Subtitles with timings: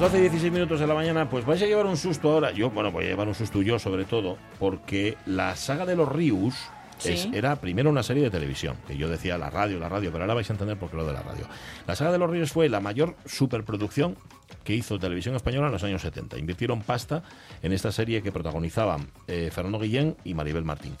[0.00, 2.52] Las 12 y 16 minutos de la mañana, pues vais a llevar un susto ahora.
[2.52, 6.08] Yo, bueno, voy a llevar un susto yo sobre todo, porque la saga de los
[6.08, 6.54] Rius
[7.04, 10.24] es- era primero una serie de televisión, que yo decía la radio, la radio, pero
[10.24, 11.46] ahora vais a entender por qué lo de la radio.
[11.86, 14.16] La saga de los Ríos fue la mayor superproducción
[14.64, 16.38] que hizo Televisión Española en los años 70.
[16.38, 17.22] Invirtieron pasta
[17.62, 20.96] en esta serie que protagonizaban eh, Fernando Guillén y Maribel Martín.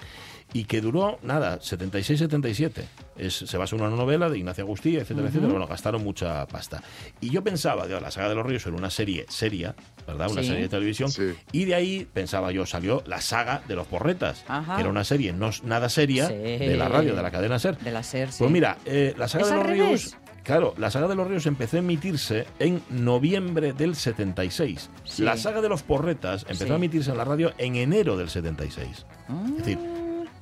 [0.52, 2.82] Y que duró, nada, 76-77.
[3.16, 5.50] Es- Se basa en una novela de Ignacio Agustí, etcétera, etcétera.
[5.52, 6.82] Bueno, gastaron mucha pasta.
[7.20, 9.74] Y yo pensaba que la saga de los ríos era una serie seria,
[10.06, 10.30] ¿verdad?
[10.30, 10.48] Una Sí.
[10.48, 11.10] serie de televisión.
[11.10, 11.34] Sí.
[11.52, 14.74] Y de ahí, pensaba yo, salió la saga de los porretas, Ajá.
[14.76, 16.34] que era una serie no nada seria Sí.
[16.34, 17.78] de la radio, de la cadena SER.
[17.78, 18.38] De la SER, sí.
[18.40, 19.88] Pues mira, eh, la saga ¿Es de los revés?
[19.88, 20.16] ríos...
[20.42, 24.88] Claro, la saga de los ríos empezó a emitirse en noviembre del 76.
[25.04, 25.22] Sí.
[25.22, 26.72] La saga de los porretas empezó Sí.
[26.72, 29.04] a emitirse en la radio en enero del 76.
[29.50, 29.78] Es decir,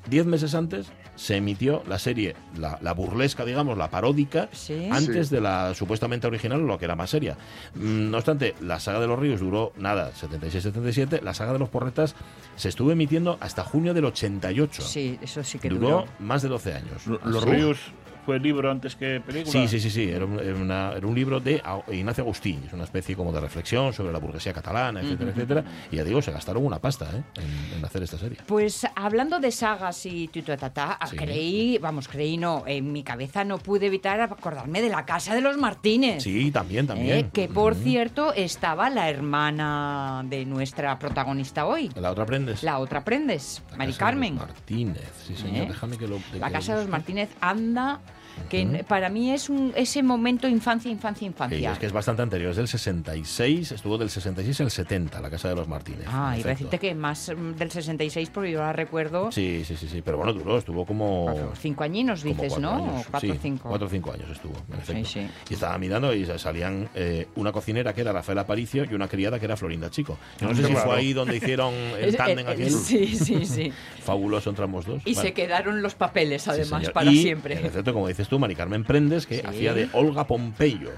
[0.09, 4.89] diez meses antes se emitió la serie, la, la burlesca, digamos, la paródica, Sí.
[4.91, 7.37] antes de la supuestamente original, lo que era más seria.
[7.75, 11.21] Mm, No obstante, la saga de los ríos duró nada, 76-77.
[11.23, 12.15] La saga de los porretas
[12.57, 14.83] se estuvo emitiendo hasta junio del 88.
[14.83, 16.05] Sí, eso sí que Duró duró.
[16.21, 17.07] más de 12 años.
[17.07, 17.45] Lo- Los.
[17.45, 17.79] Ríos
[18.29, 19.51] fue libro antes que película.
[19.51, 20.11] Sí, sí, sí, sí.
[20.11, 22.63] Era un, era una- era un libro de Ignacio Agustín.
[22.67, 25.65] Es una especie como de reflexión sobre la burguesía catalana, etcétera, etcétera.
[25.91, 27.23] Y ya digo, se gastaron una pasta ¿eh?
[27.73, 28.37] en, en hacer esta serie.
[28.47, 31.17] Pues hablando de sagas y tutuatata, Sí.
[31.17, 35.41] creí, vamos, creí no, en mi cabeza no pude evitar acordarme de la casa de
[35.41, 36.23] los Martínez.
[36.23, 37.17] Sí, también, también.
[37.19, 37.83] Eh, que por Ujú.
[37.83, 41.91] cierto estaba la hermana de nuestra protagonista hoy.
[41.97, 42.63] La otra aprendes.
[42.63, 44.35] La otra aprendes, La Mari casa de los Carmen.
[44.37, 45.65] Martínez, sí, señor.
[45.65, 45.69] ¿Eh?
[45.69, 46.19] Déjame que lo.
[46.31, 46.91] que La casa de los.
[46.91, 48.01] Martínez anda,
[48.49, 48.85] que Ujú.
[48.85, 51.73] para mí es un ese momento infancia, infancia, Sí, infancia.
[51.73, 55.49] es que es bastante anterior, es del 66, estuvo del 66 al 70, la casa
[55.49, 56.07] de los Martínez.
[56.09, 56.49] Ah, en efecto.
[56.49, 59.31] decirte que más mm, del 66, porque yo la recuerdo.
[59.33, 61.25] Sí, sí, sí, sí, pero bueno, duró, estuvo como...
[61.25, 62.75] Cuatro, cinco añinos, dices, cuatro ¿no?
[62.75, 63.07] años.
[63.07, 63.69] O cuatro o sí, cinco.
[63.69, 64.55] Cuatro o cinco años estuvo,
[64.93, 65.29] en sí.
[65.49, 69.39] Y estaba mirando y salían eh, una cocinera que era Rafael Aparicio y una criada
[69.39, 70.19] que era Florinda Chico.
[70.41, 72.71] Yo no sé Qué si fue ahí donde hicieron el Es- tándem eh, aquel.
[72.71, 73.73] Sí, sí, sí.
[74.03, 75.03] Fabuloso entre ambos dos.
[75.05, 75.29] Y Vale.
[75.29, 77.59] se quedaron los papeles, Sí, además, para Y, siempre.
[77.59, 79.47] En efecto, como dices tú, Mari Carmen Prendes, que Sí.
[79.47, 80.91] hacía de Olga Pompeyo.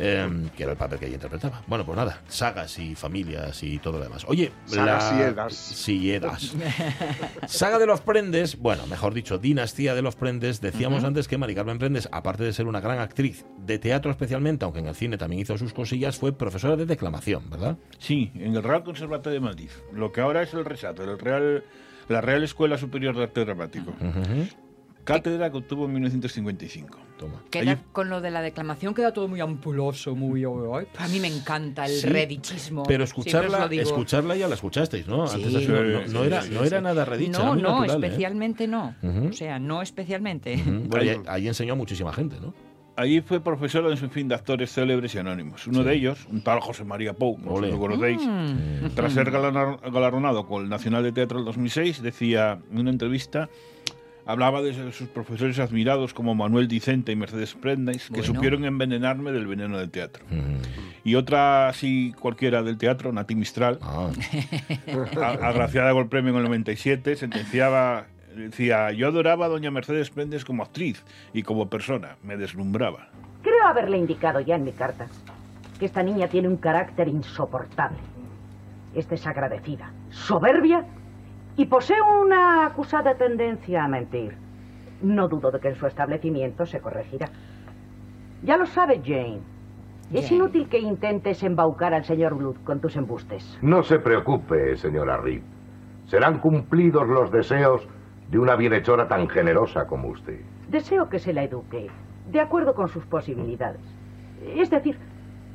[0.00, 1.60] eh, que era el papel que ella interpretaba.
[1.66, 4.24] Bueno, pues nada, sagas y familias y todo lo demás.
[4.28, 5.18] Oye, Sagas la...
[5.18, 5.54] y edas.
[5.54, 6.54] Sí, y edas.
[7.48, 10.60] Saga de los Prendes, bueno, mejor dicho, dinastía de los Prendes.
[10.60, 14.64] Decíamos antes que Mari Carmen Prendes, aparte de ser una gran actriz de teatro especialmente,
[14.64, 17.76] aunque en el cine también hizo sus cosillas, fue profesora de declamación, ¿verdad?
[17.98, 19.70] Sí, en el Real Conservatorio de Madrid.
[19.92, 21.64] Lo que ahora es el Resato, el Real,
[22.08, 23.92] la Real Escuela Superior de Arte Dramático.
[25.14, 26.98] Cátedra que obtuvo en 1955.
[27.18, 27.42] Toma.
[27.50, 30.44] Queda Allí- con lo de la declamación queda todo muy ampuloso, muy...
[30.44, 32.84] A mí me encanta el Sí, redichismo.
[32.84, 35.26] Pero escucharla, escucharla ya la escuchasteis, ¿no?
[35.26, 35.42] Sí.
[35.44, 38.06] Antes no, no- no era, no era nada redicha, era No, muy no, natural, ¿eh?
[38.06, 38.94] especialmente no.
[39.02, 39.28] Ujú.
[39.28, 40.54] O sea, no especialmente.
[40.54, 40.88] Ujú.
[40.88, 42.54] Bueno, y Ahí- ahí enseñó a muchísima gente, ¿no?
[42.96, 45.66] Allí fue profesor en su fin de actores célebres y anónimos.
[45.68, 45.84] Uno Sí.
[45.84, 47.70] de ellos, un tal José María Pou, como Ole.
[47.70, 48.88] lo conocéis, Mm.
[48.96, 53.48] tras ser galardonado con el Nacional de Teatro del 2006, decía en una entrevista,
[54.28, 58.26] hablaba de sus profesores admirados como Manuel Dicente y Mercedes Prendes, que Bueno.
[58.34, 60.22] supieron envenenarme del veneno del teatro.
[60.26, 60.38] Ujú.
[61.02, 64.10] Y otra, así cualquiera del teatro, Nati Mistral, Ah,
[65.42, 68.04] agraciada con el premio en el 97, sentenciaba,
[68.36, 71.02] decía, yo adoraba a doña Mercedes Prendes como actriz
[71.32, 73.08] y como persona, me deslumbraba.
[73.42, 75.06] Creo haberle indicado ya en mi carta
[75.78, 77.96] que esta niña tiene un carácter insoportable.
[78.94, 80.84] Es desagradecida, soberbia
[81.58, 84.36] y posee una acusada tendencia a mentir.
[85.02, 87.30] No dudo de que en su establecimiento se corregirá.
[88.44, 89.40] Ya lo sabe Jane.
[90.12, 90.36] Es Jane.
[90.36, 93.58] inútil que intentes embaucar al señor Blood con tus embustes.
[93.60, 95.42] No se preocupe, señora Reed.
[96.06, 97.88] Serán cumplidos los deseos
[98.30, 100.38] de una bienhechora tan generosa como usted.
[100.68, 101.88] Deseo que se la eduque,
[102.30, 103.82] de acuerdo con sus posibilidades.
[104.54, 104.96] Es decir,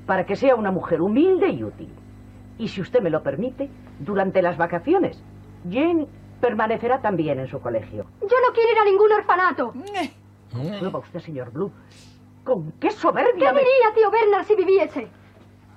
[0.05, 1.93] para que sea una mujer humilde y útil.
[2.57, 3.69] Y si usted me lo permite,
[4.01, 5.23] durante las vacaciones,
[5.69, 6.07] Jane
[6.41, 8.05] permanecerá también en su colegio.
[8.21, 9.73] Yo no quiero ir a ningún orfanato.
[10.79, 11.71] Prueba usted, señor Blue.
[12.43, 13.59] ¿Con qué soberbia ¿Qué me...
[13.61, 15.07] diría tío Bernard si viviese?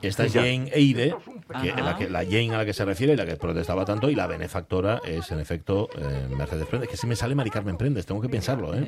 [0.03, 1.15] Esta es Jane Eyre,
[1.63, 4.11] que, la, que, la Jane a la que se refiere y la que protestaba tanto,
[4.11, 6.91] y la benefactora es, en efecto, eh, Mercedes Prendes.
[6.91, 8.87] Que si me sale Mari Carmen Prendes, tengo que pensarlo, ¿eh?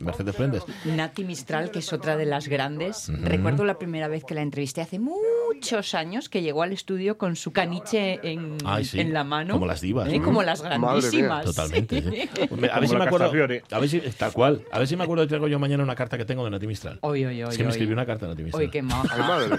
[0.00, 0.62] Mercedes Prendes.
[0.84, 3.10] Nati Mistral, que es otra de las grandes.
[3.22, 7.36] Recuerdo la primera vez que la entrevisté hace muchos años que llegó al estudio con
[7.36, 9.00] su caniche en, Ay, sí.
[9.00, 9.54] en la mano.
[9.54, 10.08] Como las divas.
[10.12, 10.20] ¿eh?
[10.20, 11.44] Como las grandísimas.
[11.44, 12.02] Totalmente.
[12.02, 12.28] sí.
[12.72, 13.26] A ver si me acuerdo.
[13.70, 14.62] A ver si, tal cual.
[14.72, 16.66] A ver si me acuerdo de traigo yo mañana una carta que tengo de Nati
[16.66, 16.98] Mistral.
[17.02, 18.64] Oy, oy, oy, es que me escribió una carta de Nati Mistral.
[18.64, 19.08] Oy, qué maja.
[19.10, 19.58] Ay, madre.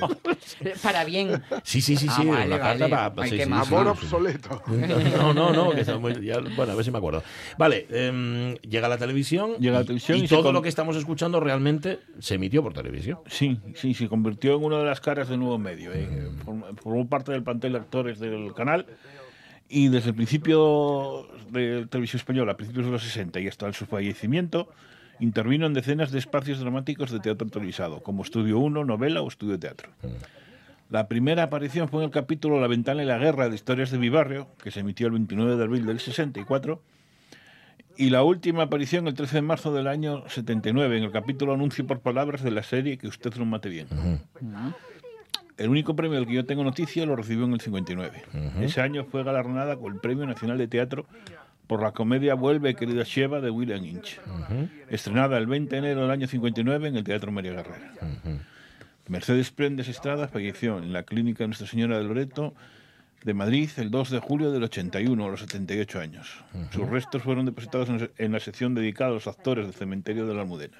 [0.83, 1.41] Para bien.
[1.63, 2.27] Sí, sí, sí, Ah, sí.
[2.27, 2.79] vale, una vale.
[2.79, 3.23] carta para.
[3.23, 3.65] Ay, sí, qué sí, maja.
[3.65, 3.89] sí, Amor sí.
[4.05, 4.61] obsoleto.
[4.67, 5.71] No, no, no.
[5.71, 7.23] que está muy- ya- bueno, a ver si me acuerdo.
[7.57, 9.53] Vale, em, llega la televisión.
[9.59, 12.73] Llega la y- televisión y, todo con- lo que estamos escuchando realmente se emitió por
[12.73, 13.19] televisión.
[13.27, 15.91] Sí, sí, se convirtió en una de las caras del nuevo medio.
[15.93, 16.29] eh.
[16.45, 18.85] Form- Formó parte del plantel de actores del canal
[19.69, 23.85] y desde el principio de televisión española, a principios de los 60 y hasta su
[23.85, 24.69] fallecimiento,
[25.19, 29.57] intervino en decenas de espacios dramáticos de teatro televisado, como Estudio 1, novela o Estudio
[29.57, 29.89] Teatro.
[30.93, 33.97] La primera aparición fue en el capítulo La ventana y la guerra de Historias de
[33.97, 36.79] mi barrio, que se emitió el 29 de abril del 64,
[37.97, 41.87] y la última aparición el 13 de marzo del año 79, en el capítulo Anuncio
[41.87, 43.87] por Palabras de la serie Que usted no mate bien.
[45.57, 48.25] El único premio del que yo tengo noticia lo recibió en el 59.
[48.61, 51.07] Ese año fue galardonada con el Premio Nacional de Teatro
[51.65, 54.19] por la comedia Vuelve, querida Sheva, de William Inch,
[54.89, 57.93] estrenada el 20 de enero del año 59 en el Teatro María Guerrera.
[59.07, 62.53] Mercedes Prendes Estrada falleció en la clínica Nuestra Señora de Loreto
[63.23, 66.43] de Madrid el 2 de julio del 81, a los 78 años.
[66.71, 70.33] Sus restos fueron depositados en, en la sección dedicada a los actores del cementerio de
[70.33, 70.77] la Almudena.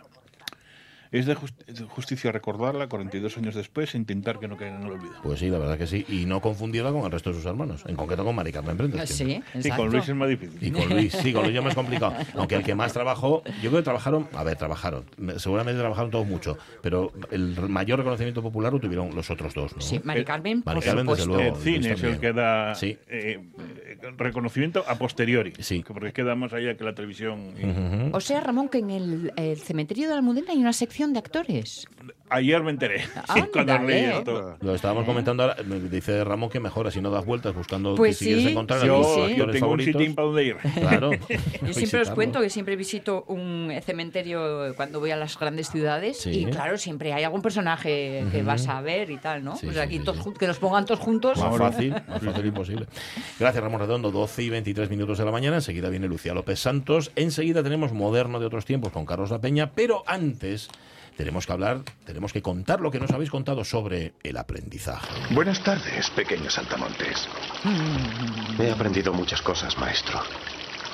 [1.13, 4.83] Es de jus- de justicia recordarla 42 años después e intentar que no caiga en
[4.83, 5.13] el olvido.
[5.24, 6.06] Pues sí, la verdad que sí.
[6.10, 7.83] Y no confundirla con el resto de sus hermanos.
[7.88, 9.18] En concreto con Mari Carmen Prendes.
[9.18, 10.57] que- Sí, con Luis es más difícil.
[10.62, 12.13] Y con Luis, sí, con Luis ya más complicado.
[12.36, 15.06] Aunque el que más trabajó, yo creo que trabajaron, a ver, trabajaron,
[15.38, 19.81] seguramente trabajaron todos mucho, pero el mayor reconocimiento popular lo tuvieron los otros dos, ¿no?
[19.81, 21.44] Sí, Mari Carmen, Mari por Carmen, desde supuesto.
[21.44, 21.57] luego.
[21.57, 22.98] el cine es el que da Sí.
[23.07, 25.54] eh, eh, reconocimiento a posteriori.
[25.60, 25.83] Sí.
[25.88, 27.54] Porque queda más allá que la televisión.
[28.13, 31.19] O sea, Ramón, que en el, el cementerio de la Almudena hay una sección de
[31.19, 31.85] actores.
[32.29, 33.03] Ayer me enteré.
[33.27, 33.51] Ándale.
[33.51, 34.57] cuando leí esto.
[34.61, 38.17] Lo estábamos comentando ahora, me dice Ramón que mejor así no das vueltas buscando Pues
[38.17, 38.51] que si quieres sí.
[38.51, 39.35] encontrar a Yo, sí.
[39.35, 40.55] yo tengo un sitio para donde ir.
[40.79, 41.11] Claro.
[41.67, 46.17] Yo siempre os cuento que siempre visito un cementerio cuando voy a las grandes ciudades
[46.21, 46.29] Sí.
[46.31, 49.55] y claro, siempre hay algún personaje que vas a ver y tal, ¿no?
[49.57, 51.38] Sí, pues aquí sí, todos que los pongan todos juntos.
[51.38, 52.85] Más fácil, más fácil imposible.
[53.39, 54.11] Gracias, Ramón Redondo.
[54.11, 55.57] 12 y 23 minutos de la mañana.
[55.57, 57.11] Enseguida viene Lucía López Santos.
[57.15, 59.71] Enseguida tenemos Moderno de otros tiempos con Carlos La Peña.
[59.73, 60.69] Pero antes
[61.18, 65.07] tenemos que hablar, tenemos que contar lo que nos habéis contado sobre el aprendizaje.
[65.31, 67.27] Buenas tardes, pequeño Saltamontes.
[68.60, 70.21] He aprendido muchas cosas, maestro.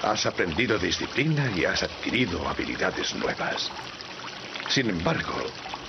[0.03, 3.71] Has aprendido disciplina y has adquirido habilidades nuevas.
[4.69, 5.33] Sin embargo,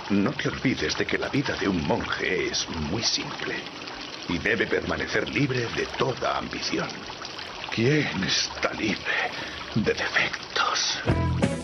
[0.09, 3.55] no te olvides de que la vida de un monje es muy simple
[4.27, 6.87] y debe permanecer libre de toda ambición.
[7.73, 9.31] ¿Quién está libre
[9.75, 11.60] de defectos?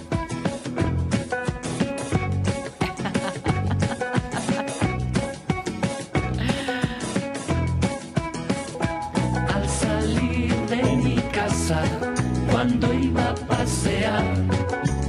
[13.85, 14.23] Iba a pasear,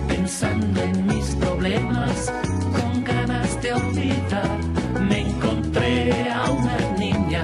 [0.08, 2.32] pensando en mis problemas,
[2.72, 4.58] con ganas de olvidar,
[5.00, 7.42] me encontré a una niña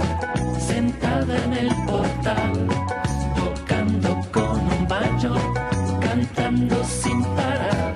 [0.58, 2.68] sentada en el portal,
[3.36, 5.34] tocando con un banjo,
[6.00, 7.94] cantando sin parar.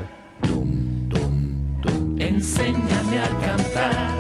[2.19, 4.15] Enséñame a cantar,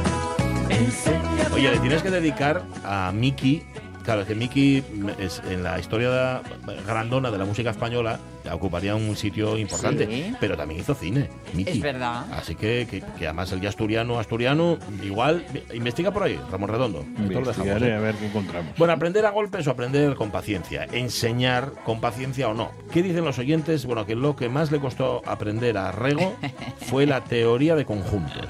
[0.71, 3.63] enséñame Oye, le tienes que dedicar a Miki.
[4.05, 4.83] Claro, que Miki
[5.19, 6.41] es en la historia
[6.87, 8.19] grandona de la música española
[8.53, 10.35] ocuparía un sitio importante, Sí.
[10.41, 11.71] pero también hizo cine, Miki.
[11.71, 12.25] Es verdad.
[12.33, 17.01] Así que, que, que además el ya asturiano, asturiano, igual, investiga por ahí, Ramón Redondo.
[17.01, 17.95] Esto lo dejamos, Investigaré ¿eh?
[17.95, 18.73] a ver qué encontramos.
[18.77, 22.71] Bueno, aprender a golpes o aprender con paciencia, enseñar con paciencia o no.
[22.93, 23.85] ¿Qué dicen los oyentes?
[23.87, 26.37] Bueno, que lo que más le costó aprender a Rego
[26.87, 28.47] fue la teoría de conjuntos.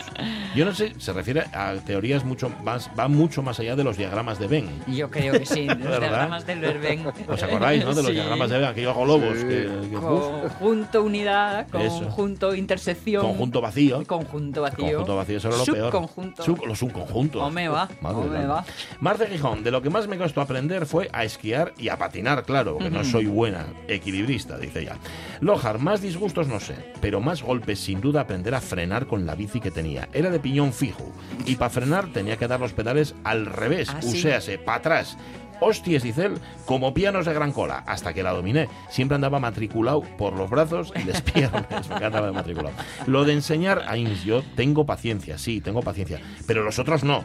[0.54, 3.96] Yo no sé, se refiere a teorías mucho más, va mucho más allá de los
[3.96, 4.68] diagramas de Venn.
[4.86, 7.06] Yo creo que sí, los diagramas del Verben.
[7.28, 7.90] ¿Os acordáis, no?
[7.94, 8.12] De los Sí.
[8.14, 13.22] diagramas de Venn, aquellos globos que, que, Conjunto unidad, conjunto intersección.
[13.24, 14.02] Conjunto vacío.
[14.06, 14.84] Conjunto vacío.
[14.86, 15.92] Conjunto vacío, eso era lo peor.
[15.92, 16.42] Subconjunto.
[16.42, 17.42] Sub- los subconjuntos.
[17.42, 18.64] O me va, Madre va.
[19.00, 22.44] Marce Gijón, de lo que más me costó aprender fue a esquiar y a patinar,
[22.44, 24.96] claro, porque no soy buena equilibrista, dice ella.
[25.40, 29.34] Lojar, más disgustos no sé, pero más golpes sin duda aprender a frenar con la
[29.34, 30.08] bici que tenía.
[30.12, 31.12] Era de piñón fijo
[31.46, 34.08] y para frenar tenía que dar los pedales al revés, Ah, sí.
[34.18, 35.16] uséase, para atrás.
[35.60, 36.34] Hostias, dice él,
[36.66, 38.68] como pianos de gran cola, hasta que la dominé.
[38.88, 41.66] Siempre andaba matriculado por los brazos y las piernas.
[41.88, 42.74] Me encantaba de matriculado.
[43.06, 46.20] Lo de enseñar a Ins, yo tengo paciencia, sí, tengo paciencia.
[46.46, 47.24] Pero los otros no.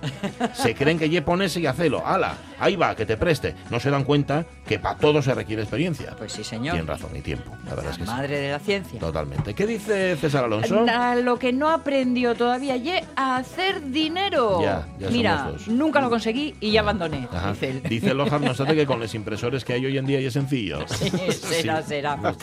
[0.53, 2.05] Se creen que ye ponerse y hacelo.
[2.05, 2.37] ¡Hala!
[2.59, 3.55] Ahí va, que te preste.
[3.69, 6.15] No se dan cuenta que para todo se requiere experiencia.
[6.17, 6.73] Pues sí, señor.
[6.75, 8.09] Tienen razón y tiempo, la verdad es que sí.
[8.09, 8.99] Madre de la ciencia.
[8.99, 9.53] Totalmente.
[9.53, 10.85] ¿Qué dice César Alonso?
[10.89, 14.61] A lo que no aprendió todavía ye a hacer dinero.
[14.61, 15.67] Ya, ya Mira, somos dos.
[15.67, 17.27] nunca lo conseguí y ya abandoné.
[17.31, 17.51] Ajá.
[17.53, 17.83] Dice él.
[17.83, 20.87] Dice Lojar Nosate que con los impresores que hay hoy en día ya es sencillo.
[20.87, 22.15] será, Sí, será.
[22.15, 22.33] no.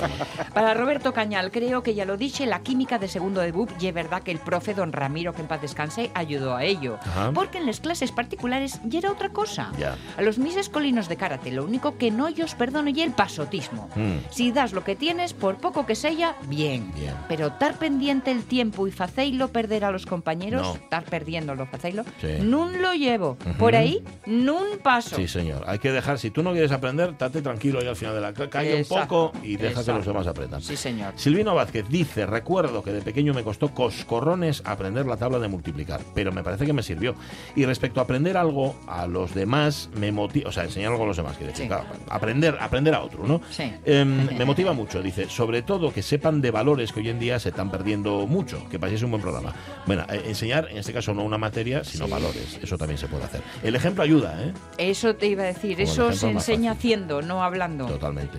[0.55, 3.87] Para Roberto Cañal, creo que ya lo dije, la química de segundo de BUP, y
[3.87, 6.99] es verdad que el profe don Ramiro, que en paz descanse, ayudó a ello.
[7.03, 7.31] Ajá.
[7.33, 9.73] Porque en las clases particulares ya era otra cosa.
[9.79, 9.97] Ya.
[10.17, 13.13] A los mis escolinos de karate, lo único que no yo os perdono y el
[13.13, 13.89] pasotismo.
[13.97, 14.19] Mm.
[14.31, 16.93] Si das lo que tienes, por poco que sea, bien.
[16.95, 17.15] Bien.
[17.29, 20.75] Pero estar pendiente el tiempo y faceilo perder a los compañeros, No.
[20.75, 22.39] estar perdiéndolo, faceilo, Sí.
[22.43, 23.37] nun lo llevo.
[23.59, 25.17] Por ahí, nun paso.
[25.17, 25.65] Sí, señor.
[25.67, 28.33] Hay que dejar, si tú no quieres aprender, date tranquilo ahí al final de la
[28.33, 30.61] calla un poco y deja que los demás aprendan.
[30.63, 31.13] Sí, señor.
[31.17, 36.01] Silvino Vázquez dice, recuerdo que de pequeño me costó coscorrones aprender la tabla de multiplicar,
[36.15, 37.15] pero me parece que me sirvió.
[37.55, 41.07] Y respecto a aprender algo a los demás, me motiva, o sea, enseñar algo a
[41.07, 41.67] los demás, decir, Sí.
[41.69, 43.41] claro, aprender, aprender a otro, ¿no?
[43.51, 43.73] Sí.
[43.85, 47.39] Em, me motiva mucho, dice, sobre todo que sepan de valores que hoy en día
[47.39, 49.53] se están perdiendo mucho, que paséis un buen programa.
[49.87, 52.11] Bueno, eh, enseñar, en este caso no una materia, sino Sí.
[52.11, 53.43] valores, eso también se puede hacer.
[53.63, 54.53] El ejemplo ayuda, ¿eh?
[54.79, 57.87] Eso te iba a decir, Como eso se enseña haciendo, no hablando.
[57.87, 58.39] Totalmente.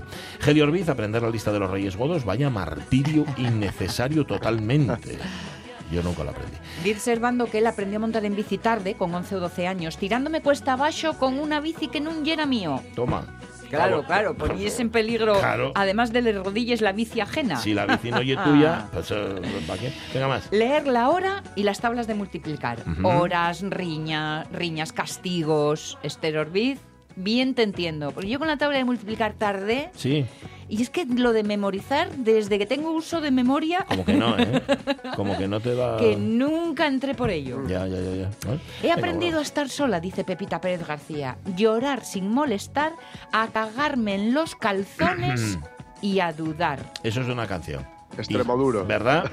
[0.61, 5.17] Orbiz, aprender la lista de los Reyes Godos, vaya martirio innecesario totalmente.
[5.91, 6.55] Yo nunca lo aprendí.
[6.83, 9.97] Dice Servando que él aprendió a montar en bici tarde, con 11 o 12 años,
[9.97, 12.81] tirándome cuesta abajo con una bici que no era mío.
[12.95, 13.25] Toma.
[13.69, 15.71] Claro, claro, ponías en peligro, Claro.
[15.75, 17.55] además de las rodillas, la bici ajena.
[17.55, 19.93] Si la bici no es tuya, pues, eh, ¿para qué?
[20.13, 20.51] Venga más.
[20.51, 22.83] Leer la hora y las tablas de multiplicar.
[23.01, 25.97] Horas, riña, riñas, castigos.
[26.03, 26.79] Esther Orbiz,
[27.15, 28.11] bien te entiendo.
[28.11, 30.25] Porque yo con la tabla de multiplicar tardé Sí,
[30.71, 34.39] y es que lo de memorizar, desde que tengo uso de memoria, como que no,
[34.39, 34.61] ¿eh?
[35.17, 35.97] Como que no te va...
[35.97, 37.67] que nunca entré por ello.
[37.67, 38.53] Ya, ya, ya, ya.
[38.53, 38.59] ¿Eh?
[38.83, 41.37] He aprendido a estar sola, dice Pepita Pérez García.
[41.57, 42.93] Llorar sin molestar,
[43.33, 45.57] a cagarme en los calzones
[46.01, 46.79] y a dudar.
[47.03, 47.85] Eso es una canción.
[48.17, 48.85] Extremoduro.
[48.85, 49.29] ¿Verdad?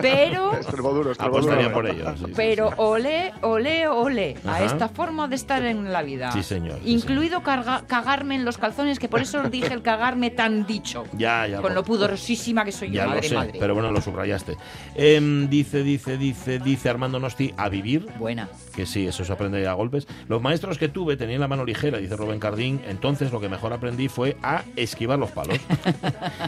[0.00, 1.72] Pero, Extremoduro, Apostaría extremoduro.
[1.72, 2.16] por ello.
[2.16, 2.74] sí, sí, pero sí.
[2.78, 6.32] ole, ole, ole a esta forma de estar en la vida.
[6.32, 10.30] Sí, señor, sí, Incluido carga- cagarme en los calzones, que por eso dije el cagarme
[10.30, 11.04] tan dicho.
[11.12, 11.56] Ya, ya.
[11.56, 13.52] Con por- lo pudorosísima que soy yo, Ya madre lo sé, madre.
[13.58, 14.56] pero bueno, lo subrayaste.
[14.94, 18.06] Em, dice, dice, dice, dice Armando Nosti, a vivir.
[18.18, 18.48] Buena.
[18.74, 20.06] Que sí, eso se aprende a golpes.
[20.28, 22.80] Los maestros que tuve tenían la mano ligera, dice Rubén Cardín.
[22.86, 25.58] Entonces lo que mejor aprendí fue a esquivar los palos.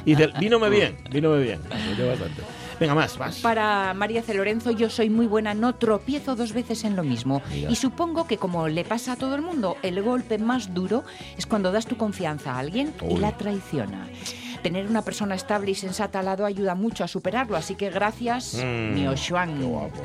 [0.05, 1.61] y dice, vínome bien, vínome bien.
[2.09, 2.43] Bastante.
[2.81, 3.37] Venga, más, más.
[3.37, 4.35] Para María C.
[4.35, 7.43] Lorenzo, yo soy muy buena, no tropiezo dos veces en lo mismo.
[7.51, 7.71] Mira.
[7.71, 11.05] Y supongo que como le pasa a todo el mundo, el golpe más duro
[11.37, 14.09] es cuando das tu confianza a alguien y la traiciona.
[14.65, 18.55] Tener una persona estable y sensata al lado ayuda mucho a superarlo, así que gracias,
[18.55, 19.59] Mm, mi Oshuan.
[19.59, 20.03] qué guapo.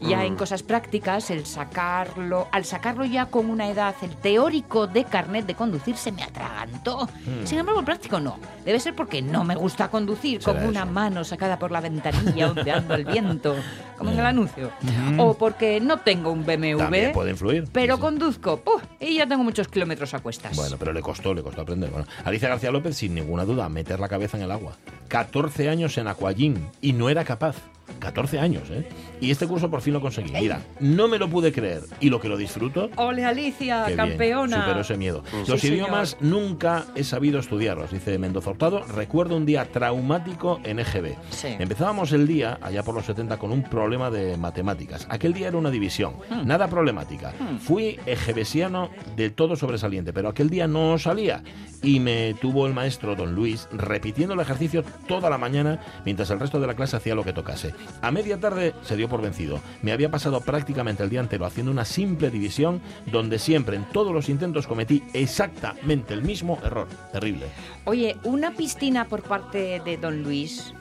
[0.00, 5.02] Ya en cosas prácticas, el sacarlo, al sacarlo ya con una edad, el teórico de
[5.04, 7.06] carnet de conducir se me atragantó.
[7.26, 7.46] Mm.
[7.46, 8.38] Sin embargo, el práctico no.
[8.64, 10.92] Debe ser porque no me gusta conducir con una eso.
[10.92, 13.56] mano sacada por la ventanilla ondeando el viento,
[13.98, 14.70] como en el anuncio.
[15.18, 17.64] O porque no tengo un BMW, También puede influir.
[17.72, 18.02] pero Sí, sí.
[18.02, 18.82] conduzco ¡puf!
[19.00, 20.54] y ya tengo muchos kilómetros a cuestas.
[20.54, 21.90] Bueno, pero le costó, le costó aprender.
[21.90, 23.68] Bueno, Alicia García López, sin ninguna duda,
[24.00, 24.76] la cabeza en el agua.
[25.08, 27.56] 14 años en Aquagym y no era capaz.
[27.98, 28.86] 14 años, ¿eh?
[29.20, 30.32] Y este curso por fin lo conseguí.
[30.32, 31.82] Mira, no me lo pude creer.
[32.00, 34.60] Y lo que lo disfruto, ¡Ole, Alicia, Qué bien, campeona!
[34.62, 35.22] superó ese miedo.
[35.30, 35.76] Sí, Los señor.
[35.76, 38.82] idiomas nunca he sabido estudiarlos, dice Mendoza Hurtado.
[38.84, 41.14] Recuerdo un día traumático en EGB.
[41.30, 41.48] Sí.
[41.58, 45.06] Empezábamos el día, allá por los 70, con un problema de matemáticas.
[45.08, 46.46] Aquel día era una división, Hmm.
[46.46, 47.32] nada problemática.
[47.60, 51.42] Fui egebesiano de todo sobresaliente, pero aquel día no salía.
[51.82, 56.40] Y me tuvo el maestro don Luis repitiendo el ejercicio toda la mañana mientras el
[56.40, 57.74] resto de la clase hacía lo que tocase.
[58.02, 59.60] A media tarde se dio por vencido.
[59.82, 64.12] Me había pasado prácticamente el día entero haciendo una simple división donde siempre en todos
[64.12, 66.88] los intentos cometí exactamente el mismo error.
[67.12, 67.46] Terrible.
[67.84, 70.72] Oye, una piscina por parte de don Luis,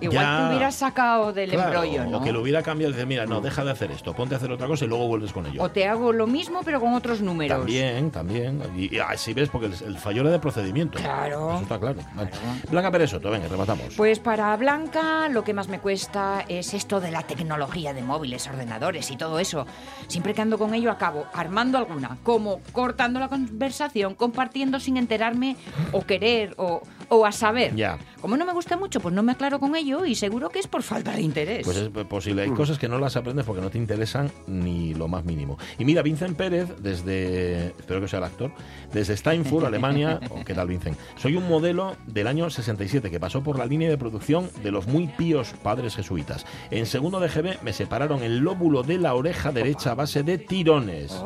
[0.00, 0.38] igual Ya.
[0.42, 2.18] te hubiera sacado del Claro, embrollo, ¿no?
[2.18, 4.38] O que lo hubiera cambiado y dice, mira, no, deja de hacer esto, ponte a
[4.38, 5.62] hacer otra cosa y luego vuelves con ello.
[5.62, 7.58] O te hago lo mismo, pero con otros números.
[7.58, 8.62] También, también.
[8.76, 10.98] Y, y así ves, porque el, el fallo era de procedimiento.
[10.98, 11.52] Claro.
[11.54, 11.98] Eso está claro.
[12.14, 12.30] Vale.
[12.70, 13.94] Blanca Pérez Soto, venga, rematamos.
[13.96, 18.46] Pues para Blanca lo que más me cuesta es esto de la tecnología de móviles,
[18.48, 19.66] ordenadores y todo eso.
[20.06, 25.56] Siempre que ando con ello acabo armando alguna, como cortando la conversación, compartiendo sin enterarme
[25.92, 27.74] o querer o, o a saber.
[27.74, 27.98] Ya.
[28.20, 30.66] Como no me gusta mucho, pues no me aclaro con ello y seguro que es
[30.66, 31.64] por falta de interés.
[31.64, 32.42] Pues es posible.
[32.42, 35.56] Hay cosas que no las aprendes porque no te interesan ni lo más mínimo.
[35.78, 38.50] Y mira, Vincent Pérez, desde, espero que sea el actor,
[38.92, 40.98] desde Steinfurt, Alemania, o ¿qué tal Vincent?
[41.16, 44.88] Soy un modelo del año 67 que pasó por la línea de producción de los
[44.88, 46.44] muy píos padres jesuitas.
[46.72, 50.38] En segundo de GB me separaron el lóbulo de la oreja derecha a base de
[50.38, 51.16] tirones.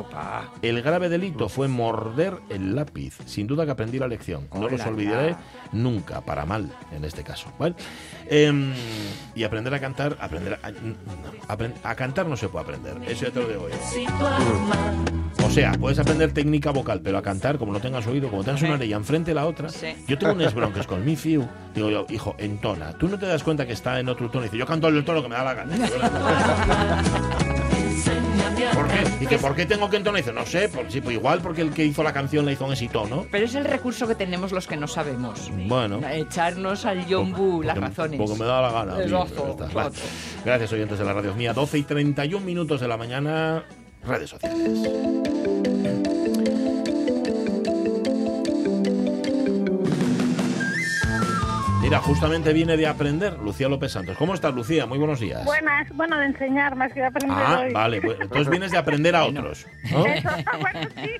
[0.60, 3.16] El grave delito fue morder el lápiz.
[3.24, 4.48] Sin duda que aprendí la lección.
[4.52, 5.36] No los olvidaré
[5.72, 7.52] nunca, para mal en este caso.
[7.58, 7.74] ¿vale?
[8.28, 8.72] Em,
[9.34, 10.94] y aprender a cantar, aprender a, no,
[11.48, 12.94] aprend- a cantar no se puede aprender.
[13.08, 13.76] Eso ya te lo digo yo.
[15.44, 18.62] O sea, puedes aprender técnica vocal, pero a cantar, como no tengas oído, como tengas
[18.62, 19.68] una orella enfrente de la otra.
[19.68, 19.88] Sí.
[20.06, 21.46] Yo tengo unos bronques con mi fiu.
[21.74, 22.92] Digo yo, hijo, entona.
[22.98, 24.44] Tú no te das cuenta que está en otro tono.
[24.44, 25.76] Y dice, yo canto el tono que me da la gana.
[28.74, 29.24] ¿Por qué?
[29.24, 30.20] Y que, ¿por qué tengo que entonar?
[30.20, 32.52] Y dice, no sé, por, sí, pues igual porque el que hizo la canción la
[32.52, 33.26] hizo en ese tono.
[33.30, 35.50] Pero es el recurso que tenemos los que no sabemos.
[35.66, 36.00] Bueno.
[36.08, 38.18] Echarnos al yombu las razones.
[38.18, 38.94] Porque me da la gana.
[39.04, 39.70] claro.
[39.74, 39.90] Vale.
[40.44, 41.52] Gracias, oyentes de la radio mía.
[41.52, 43.64] 12 y 31 minutos de la mañana,
[44.04, 45.31] redes sociales.
[51.92, 54.16] Mira, justamente viene de aprender Lucía López Santos.
[54.16, 54.86] ¿Cómo estás, Lucía?
[54.86, 55.44] Muy buenos días.
[55.44, 57.72] Buenas, bueno, de enseñar más que de aprender Ah, hoy.
[57.74, 58.00] vale.
[58.00, 59.66] pues, entonces vienes de aprender a otros.
[59.90, 60.06] ¿no?
[60.06, 60.30] Eso,
[60.62, 61.10] bueno, sí.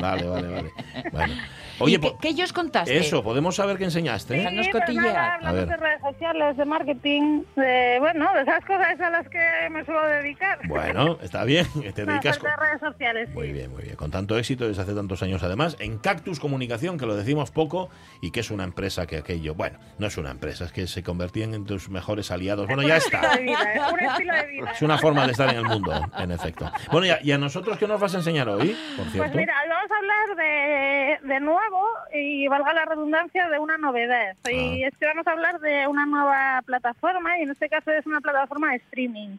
[0.00, 0.70] Vale, vale, vale.
[1.10, 1.34] Bueno.
[1.82, 2.96] Oye, ¿Y qué, ellos contaste?
[2.98, 4.38] eso, ¿podemos saber qué enseñaste?
[4.40, 5.04] Sí, pues cotillear.
[5.14, 5.68] nada, A hablamos ver.
[5.68, 9.38] de redes sociales, de marketing, de, bueno, de esas cosas a las que
[9.70, 10.58] me suelo dedicar.
[10.68, 11.66] Bueno, está bien.
[11.94, 13.34] Te dedicas de redes sociales, sí.
[13.34, 13.96] Muy bien, muy bien.
[13.96, 17.90] Con tanto éxito desde hace tantos años, además, en Cactus Comunicación, que lo decimos poco,
[18.20, 19.54] y que es una empresa que aquello.
[19.54, 22.66] Bueno, no es una empresa, es que se convertían en tus mejores aliados.
[22.66, 23.36] Bueno, ya Un estilo está.
[23.36, 23.80] de vida, ¿eh?
[23.92, 24.70] Un estilo de vida.
[24.72, 26.70] Es una forma de estar en el mundo, en efecto.
[26.90, 29.36] Bueno, ¿y a, y a nosotros qué nos vas a enseñar hoy, por Pues cierto?
[29.38, 31.71] mira, hoy vamos a hablar de, de nuevo,
[32.14, 34.36] y valga la redundancia, de una novedad.
[34.50, 34.88] Y Ah.
[34.88, 38.20] es que vamos a hablar de una nueva plataforma, y en este caso es una
[38.20, 39.36] plataforma de streaming.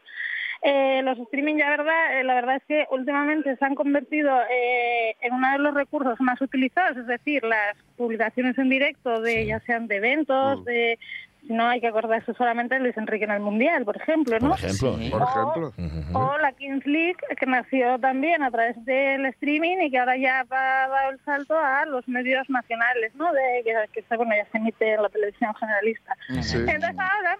[0.65, 5.13] Eh, los streaming, ya verdad, eh, la verdad es que últimamente se han convertido eh,
[5.19, 9.45] en uno de los recursos más utilizados, es decir, las publicaciones en directo, de Sí.
[9.47, 13.31] ya sean de eventos, de si no hay que acordarse solamente de Luis Enrique en
[13.31, 14.51] el Mundial, por ejemplo, ¿no?
[14.51, 14.97] Por ejemplo.
[14.97, 15.09] Sí.
[15.09, 15.73] Por ejemplo.
[16.13, 20.39] O la Kings League, que nació también a través del streaming y que ahora ya
[20.39, 23.31] ha dado el salto a los medios nacionales, ¿no?
[23.33, 26.15] De, que, que está- bueno, ya se emite en la televisión generalista.
[26.41, 26.57] Sí.
[26.59, 27.37] Entonces ahora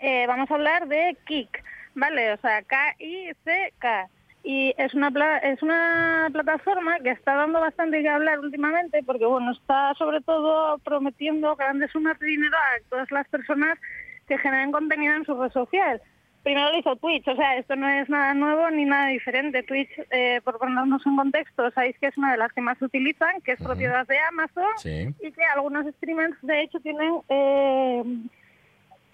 [0.00, 1.62] eh, vamos a hablar de Kik,
[1.94, 2.32] ¿vale?
[2.32, 4.08] O sea, K-I-C-K.
[4.46, 9.24] Y es una, pla- es una plataforma que está dando bastante que hablar últimamente porque,
[9.24, 13.78] bueno, está sobre todo prometiendo grandes sumas de dinero a todas las personas
[14.28, 16.00] que generan contenido en su red social.
[16.42, 19.62] Primero lo hizo Twitch, o sea, esto no es nada nuevo ni nada diferente.
[19.62, 22.84] Twitch, eh, por ponernos en contexto, sabéis que es una de las que más se
[22.84, 25.08] utilizan, que es propiedad de Amazon Sí.
[25.22, 28.04] y que algunos streamers de hecho tienen eh,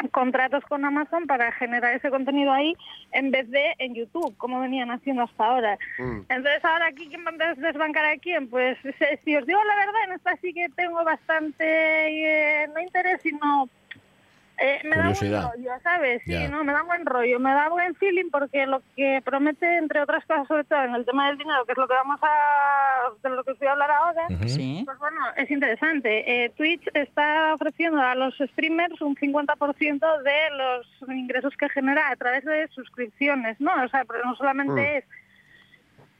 [0.08, 2.74] contratos con Amazon para generar ese contenido ahí
[3.12, 5.78] en vez de en YouTube, como venían haciendo hasta ahora.
[5.98, 6.20] Mm.
[6.28, 8.48] Entonces ahora aquí, ¿quién va a desbancar a quién?
[8.48, 11.64] Pues se- si os digo la verdad, en esta sí que tengo bastante,
[12.64, 13.68] eh, no interés, sino...
[14.60, 15.48] eh, me da Curiosidad.
[15.48, 16.22] buen rollo, ¿sabes?
[16.24, 16.48] Sí, Ya.
[16.48, 20.24] no, me da buen rollo, me da buen feeling porque lo que promete, entre otras
[20.26, 23.30] cosas, sobre todo en el tema del dinero, que es lo que vamos a, de
[23.34, 24.26] lo que os voy a hablar ahora.
[24.46, 24.82] Sí.
[24.84, 26.44] pues bueno, es interesante.
[26.44, 32.16] Eh, Twitch está ofreciendo a los streamers un 50% de los ingresos que genera a
[32.16, 33.72] través de suscripciones, ¿no?
[33.84, 34.96] O sea, pero no solamente Mm.
[34.98, 35.04] es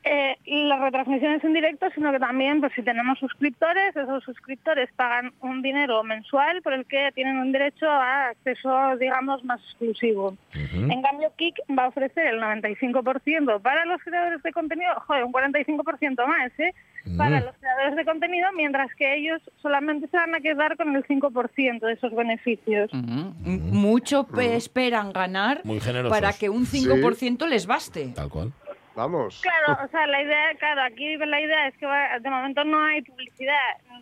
[0.03, 5.33] eh, las retransmisiones en directo, sino que también, pues si tenemos suscriptores, esos suscriptores pagan
[5.41, 10.37] un dinero mensual por el que tienen un derecho a acceso, digamos, más exclusivo.
[10.55, 15.33] En cambio, Kik va a ofrecer el 95% para los creadores de contenido, joder, un
[15.33, 16.73] 45% más, ¿eh?
[17.17, 17.45] Para Mm.
[17.45, 21.87] los creadores de contenido, mientras que ellos solamente se van a quedar con el 5%
[21.87, 22.91] de esos beneficios.
[22.93, 23.35] Ujú.
[23.45, 25.79] M- Mucho pe- esperan ganar Muy
[26.11, 28.13] para que un 5% les baste.
[28.15, 28.53] Tal cual.
[28.95, 29.41] Vamos.
[29.43, 32.83] Claro, o sea, la idea, claro, aquí la idea es que va- de momento no
[32.85, 33.55] hay publicidad,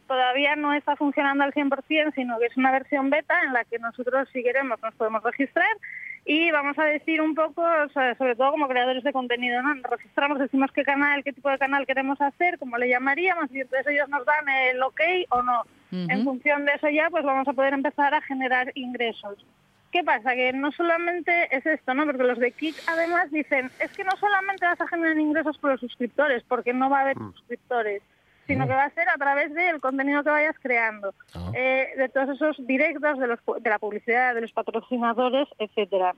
[0.07, 3.79] todavía no está funcionando al 100%, sino que es una versión beta en la que
[3.79, 5.69] nosotros, si queremos, nos podemos registrar
[6.25, 9.75] y vamos a decir un poco, o sea, sobre todo como creadores de contenido, ¿no?
[9.75, 13.61] Nos registramos, decimos qué canal, qué tipo de canal queremos hacer, cómo le llamaríamos y
[13.61, 15.63] entonces ellos nos dan el ok o no.
[15.91, 19.43] En función de eso ya, pues vamos a poder empezar a generar ingresos.
[19.91, 20.35] ¿Qué pasa?
[20.35, 22.05] Que no solamente es esto, ¿no?
[22.05, 25.71] Porque los de Kik además dicen, es que no solamente vas a generar ingresos por
[25.73, 27.33] los suscriptores, porque no va a haber Mm.
[27.33, 28.03] suscriptores,
[28.47, 28.69] sino Mm.
[28.69, 31.51] que va a ser a través del contenido que vayas creando, Ah.
[31.55, 36.15] eh, de todos esos directos, de, los, de la publicidad, de los patrocinadores, etcétera.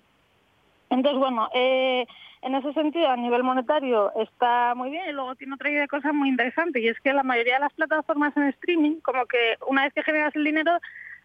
[0.91, 2.05] Entonces, bueno, eh,
[2.43, 6.13] en ese sentido, a nivel monetario está muy bien y luego tiene otra idea cosa
[6.13, 9.85] muy interesante y es que la mayoría de las plataformas en streaming, como que una
[9.85, 10.73] vez que generas el dinero,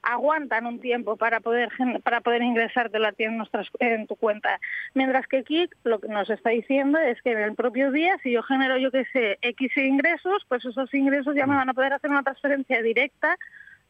[0.06, 1.70] aguantan un tiempo para poder
[2.04, 4.60] para poder ingresártelo a ti en, nuestras, en tu cuenta.
[4.94, 8.32] Mientras que Kik lo que nos está diciendo es que en el propio día, si
[8.32, 11.94] yo genero, yo que sé, X ingresos, pues esos ingresos ya me van a poder
[11.94, 13.36] hacer una transferencia directa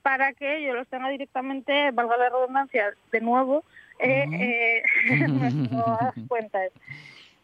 [0.02, 3.64] para que yo los tenga directamente, valga la redundancia, de nuevo,
[4.00, 6.72] eh, eh, en nuestras cuentas.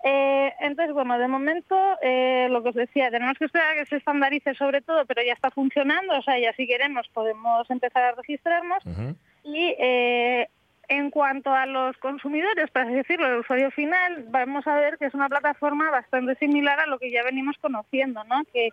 [0.03, 3.85] Eh, entonces, bueno, de momento, eh, lo que os decía, tenemos que esperar a que
[3.85, 8.03] se estandarice sobre todo, pero ya está funcionando, o sea, ya si queremos podemos empezar
[8.03, 8.83] a registrarnos.
[9.43, 10.47] Y eh,
[10.87, 15.05] en cuanto a los consumidores, para así decirlo, el usuario final, vamos a ver que
[15.05, 18.43] es una plataforma bastante similar a lo que ya venimos conociendo, ¿no?
[18.51, 18.69] Que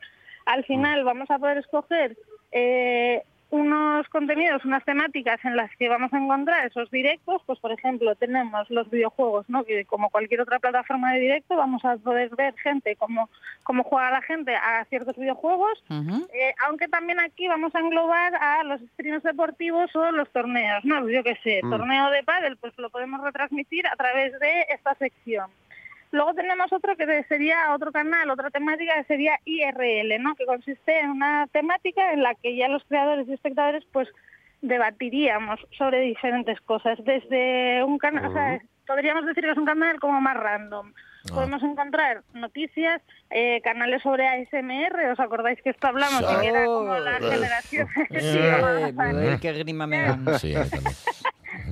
[0.47, 2.17] al final vamos a poder escoger
[2.53, 7.73] eh, unos contenidos, unas temáticas en las que vamos a encontrar esos directos, pues por
[7.73, 9.65] ejemplo tenemos los videojuegos, ¿no?
[9.65, 13.31] que como cualquier otra plataforma de directo vamos a poder ver gente, cómo,
[13.63, 18.65] cómo juega la gente a ciertos videojuegos, eh, aunque también aquí vamos a englobar a
[18.65, 21.09] los streams deportivos o los torneos, ¿no?
[21.09, 21.71] Yo qué sé, Mm.
[21.71, 25.51] torneo de pádel, pues lo podemos retransmitir a través de esta sección.
[26.11, 30.35] Luego tenemos otro que sería otro canal, otra temática que sería IRL, ¿no?
[30.35, 34.09] Que consiste en una temática en la que ya los creadores y espectadores pues
[34.63, 40.01] debatiríamos sobre diferentes cosas, desde un canal, o sea, podríamos decir que es un canal
[40.01, 40.93] como más random.
[41.33, 46.21] Podemos encontrar noticias, eh, canales sobre ASMR, ¿os acordáis que esto hablamos?
[46.21, 47.89] de que era como la generación...
[48.11, 50.39] Eh, joder, qué grima me dan.
[50.39, 50.95] Sí, también.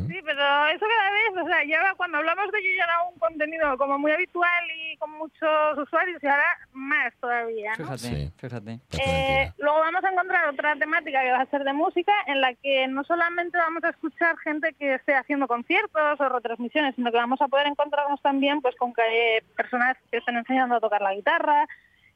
[0.09, 3.19] Sí, pero eso cada vez, o sea, ya cuando hablamos de ello ya era un
[3.19, 7.97] contenido como muy habitual y con muchos usuarios y ahora más todavía, ¿no?
[7.97, 8.81] Fíjate, fíjate.
[9.05, 12.55] Eh, luego vamos a encontrar otra temática que va a ser de música, en la
[12.55, 17.17] que no solamente vamos a escuchar gente que esté haciendo conciertos o retransmisiones, sino que
[17.19, 21.03] vamos a poder encontrarnos también pues con que, eh, personas que estén enseñando a tocar
[21.03, 21.67] la guitarra,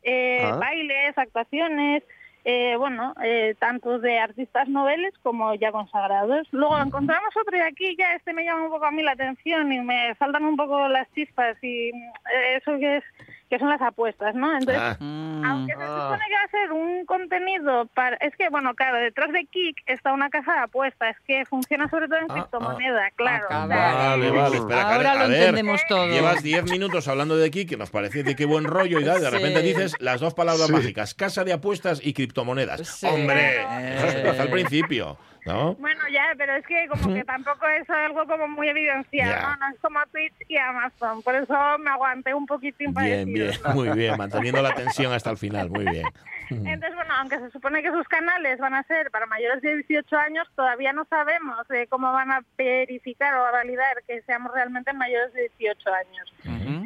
[0.03, 0.57] eh, Ah.
[0.57, 2.03] bailes, actuaciones,
[2.45, 6.49] eh, bueno, eh, tanto de artistas noveles como ya consagrados.
[6.53, 9.73] Luego encontramos otro y aquí ya este me llama un poco a mí la atención
[9.73, 13.05] y me faltan un poco las chispas y eh, eso que es
[13.51, 14.53] que son las apuestas, ¿no?
[14.53, 14.97] Entonces, Ah.
[15.01, 18.17] aunque se supone que va a ser un contenido para...
[18.17, 22.07] Es que, bueno, claro, detrás de Kik está una casa de apuestas que funciona sobre
[22.07, 23.47] todo en criptomoneda, claro.
[23.47, 26.07] o sea, Vale, vale, espera, Ahora Karen, lo a ver, entendemos todo.
[26.09, 29.05] Llevas 10 minutos hablando de aquí, que nos parece de qué buen rollo y y
[29.05, 29.27] de Sí.
[29.37, 30.73] repente dices las dos palabras Sí.
[30.73, 32.87] mágicas, casa de apuestas y criptomonedas.
[32.87, 33.07] Sí.
[33.07, 33.63] ¡Hombre!
[33.63, 33.95] Eh.
[33.97, 35.75] Eso hace al principio, ¿no?
[35.75, 39.49] Bueno, ya, pero es que como que tampoco es algo como muy evidenciado.
[39.49, 39.57] ¿no?
[39.57, 41.23] No es como Twitch y Amazon.
[41.23, 45.31] Por eso me aguanté un poquitín para Bien, bien, muy bien, manteniendo la tensión hasta
[45.31, 46.07] el final, muy bien.
[46.51, 50.17] Entonces, bueno, aunque se supone que sus canales van a ser para mayores de 18
[50.17, 54.93] años, todavía no sabemos eh, cómo van a verificar o a validar que seamos realmente
[54.93, 56.33] mayores de 18 años.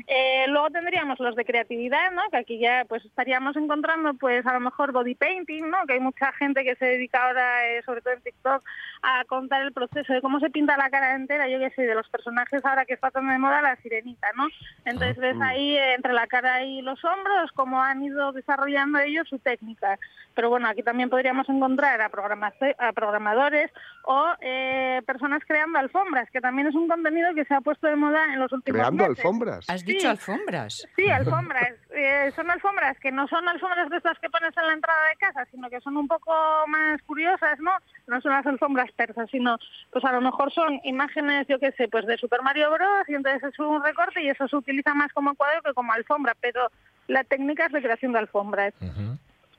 [0.06, 2.22] Eh, luego tendríamos los de creatividad, ¿no?
[2.30, 5.78] Que aquí ya pues estaríamos encontrando pues a lo mejor body painting, ¿no?
[5.86, 8.62] Que hay mucha gente que se dedica ahora, eh, sobre todo en TikTok,
[9.02, 11.94] a contar el proceso de cómo se pinta la cara entera, yo qué sé, de
[11.94, 14.46] los personajes ahora que está tan de moda la sirenita, ¿no?
[14.84, 19.28] Entonces ves ahí eh, entre la cara y los hombros cómo han ido desarrollando ellos
[19.28, 19.98] su técnica.
[20.34, 23.70] Pero bueno, aquí también podríamos encontrar a, a programadores
[24.04, 27.96] o eh, personas creando alfombras, que también es un contenido que se ha puesto de
[27.96, 29.18] moda en los últimos Creando meses.
[29.24, 29.63] alfombras.
[29.68, 30.86] ¿Has dicho alfombras?
[30.96, 31.72] Sí, alfombras.
[31.90, 35.16] Eh, son alfombras que no son alfombras de estas que pones en la entrada de
[35.16, 36.32] casa, sino que son un poco
[36.66, 37.72] más curiosas, ¿no?
[38.06, 39.58] No son las alfombras persas, sino,
[39.90, 43.08] pues a lo mejor son imágenes, yo qué sé, pues de Super Mario Bros.
[43.08, 46.34] y entonces es un recorte y eso se utiliza más como cuadro que como alfombra,
[46.40, 46.70] pero
[47.06, 48.74] la técnica es de creación de alfombras.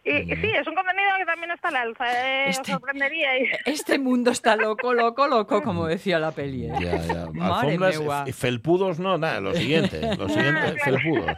[0.07, 3.39] Y, y sí, es un contenido que también está al alza, eh, os sorprendería.
[3.39, 3.49] Y...
[3.65, 6.67] Este mundo está loco, loco, loco, como decía la peli.
[6.67, 6.73] ¿eh?
[6.79, 7.23] Ya, ya.
[7.23, 8.21] Alfombras, meua.
[8.27, 11.31] f- felpudos, no, nada, lo siguiente, lo siguiente, felpudos.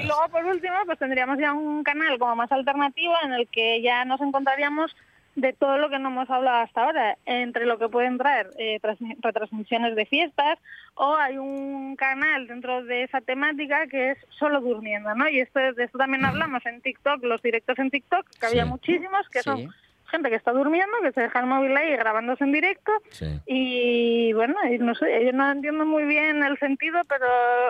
[0.00, 3.82] Y luego, por último, pues tendríamos ya un canal como más alternativo en el que
[3.82, 4.94] ya nos encontraríamos
[5.40, 8.80] de todo lo que no hemos hablado hasta ahora, entre lo que pueden traer eh,
[8.82, 10.58] transmi- retransmisiones de fiestas
[10.94, 15.28] o hay un canal dentro de esa temática que es solo durmiendo, ¿no?
[15.28, 19.28] Y esto, de esto también hablamos en TikTok, los directos en TikTok, que había muchísimos,
[19.30, 19.44] que Sí.
[19.44, 19.74] son
[20.10, 23.40] gente que está durmiendo, que se deja el móvil ahí grabándose en directo Sí.
[23.46, 27.26] y bueno, y no sé, yo no entiendo muy bien el sentido, pero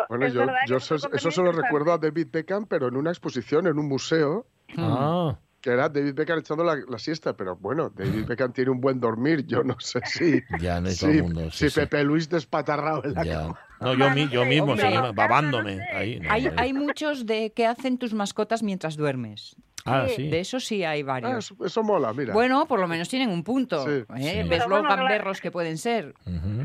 [0.09, 2.97] Bueno, es yo, verdad yo eso, eso se lo recuerdo a David Beckham, pero en
[2.97, 4.47] una exposición, en un museo.
[4.79, 5.37] Ah.
[5.69, 8.99] Que era David Beckham echando la, la siesta, pero bueno, David Beckham tiene un buen
[9.01, 10.43] dormir, yo no sé si.
[10.63, 11.81] Ya, no es si, todo el mundo, sí, si sí.
[11.81, 13.33] Pepe Luis despatarrado en la Ya.
[13.43, 13.61] cama.
[13.83, 15.13] No, yo, mi- yo mismo, Hombre.
[15.15, 16.21] babándome ahí.
[16.21, 19.57] no, Hay, hay muchos de que hacen tus mascotas mientras duermes.
[19.90, 20.29] Ah, sí.
[20.29, 21.51] De eso sí hay Ah, varios.
[21.53, 22.33] eso, eso mola, mira.
[22.33, 23.85] Bueno, por lo menos tienen un punto.
[23.85, 24.05] Sí.
[24.16, 24.42] ¿eh?
[24.42, 24.48] Sí.
[24.48, 26.14] Ves los bueno, gamberros que pueden ser.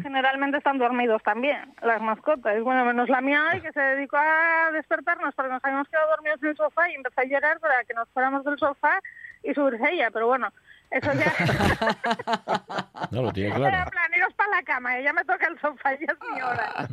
[0.02, 2.62] Generalmente están dormidos también, las mascotas.
[2.62, 6.42] Bueno, menos la mía hoy, que se dedicó a despertarnos porque nos habíamos quedado dormidos
[6.44, 9.00] en el sofá y empezó a llorar para que nos fuéramos del sofá
[9.44, 10.52] y subirse ella, pero bueno,
[10.92, 11.34] eso ya...
[13.12, 13.92] No, lo tiene Era claro.
[13.92, 16.88] plan, iros para la cama, que ya me toca el sofá, ya es mi hora.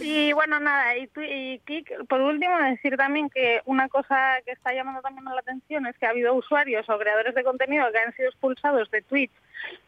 [0.00, 4.52] Y bueno, nada, y, tu- y Kik, por último, decir también que una cosa que
[4.52, 7.98] está llamando también la atención es que ha habido usuarios o creadores de contenido que
[7.98, 9.32] han sido expulsados de Twitch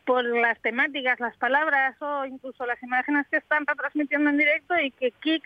[0.04, 4.90] por las temáticas, las palabras o incluso las imágenes que están retransmitiendo en directo y
[4.92, 5.44] que Kik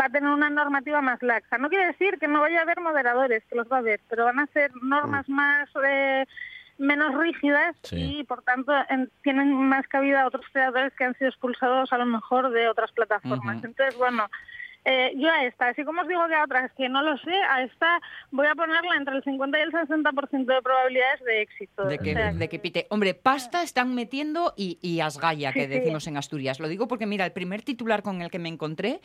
[0.00, 1.58] va a tener una normativa más laxa.
[1.58, 4.24] No quiere decir que no vaya a haber moderadores, que los va a haber, pero
[4.24, 5.68] van a ser normas más...
[5.84, 6.24] eh,
[6.76, 8.18] menos rígidas Sí.
[8.18, 12.04] y por tanto en- tienen más cabida otros creadores que han sido expulsados a lo
[12.04, 13.62] mejor de otras plataformas.
[13.62, 14.28] Entonces, bueno,
[14.84, 17.34] eh, yo a esta, así como os digo que a otras que no lo sé,
[17.50, 21.84] a esta voy a ponerla entre el 50 y el 60% de probabilidades de éxito.
[21.84, 22.86] De O que, sea, de que pite.
[22.90, 25.66] Hombre, pasta están metiendo y, y asgalla, que sí.
[25.68, 26.60] decimos en Asturias.
[26.60, 29.00] Lo digo porque, mira, el primer titular con el que me encontré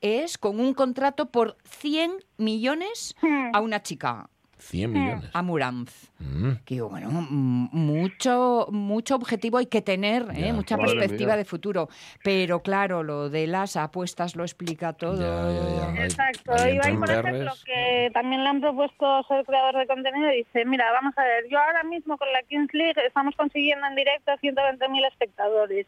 [0.00, 3.16] es con un contrato por 100 millones
[3.52, 4.28] a una chica,
[4.62, 5.30] 100 millones.
[5.32, 6.10] a Muranz.
[6.18, 6.52] Mm.
[6.64, 10.46] Que digo, bueno, mm, mucho, mucho objetivo hay que tener, ¿eh?
[10.46, 11.36] Ya, mucha madre perspectiva mía.
[11.36, 11.88] de futuro.
[12.22, 15.20] Pero claro, lo de las apuestas lo explica todo.
[15.20, 15.92] Ya, ya, ya.
[16.00, 20.28] Hay- Exacto, hay Ibai, por ejemplo, que también le han propuesto ser creador de contenido,
[20.30, 23.96] dice, mira, vamos a ver, yo ahora mismo con la Kings League estamos consiguiendo en
[23.96, 25.86] directo 120.000 espectadores.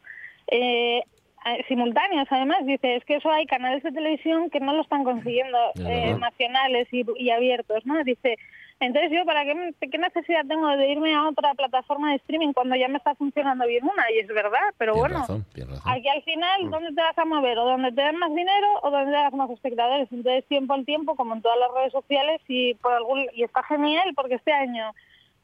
[0.48, 0.98] Eh,
[1.46, 5.04] eh, simultáneos además dice es que eso hay canales de televisión que no lo están
[5.04, 8.36] consiguiendo eh, nacionales y, y abiertos no dice
[8.80, 12.76] entonces yo para qué, qué necesidad tengo de irme a otra plataforma de streaming cuando
[12.76, 15.92] ya me está funcionando bien una y es verdad pero bueno razón, tienes razón.
[15.92, 17.58] Aquí al final, ¿dónde te vas a mover?
[17.58, 20.08] ¿O donde te den más dinero o donde te das más espectadores?
[20.12, 23.62] Entonces, tiempo al tiempo, como en todas las redes sociales, y por algún y está
[23.62, 24.92] genial porque este año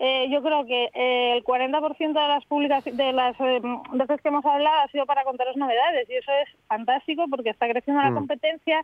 [0.02, 3.60] eh, yo creo que eh, el 40% de las publicaciones, de las eh,
[3.92, 7.68] veces que hemos hablado ha sido para contaros novedades y eso es fantástico porque está
[7.68, 8.14] creciendo la Mm.
[8.14, 8.80] competencia,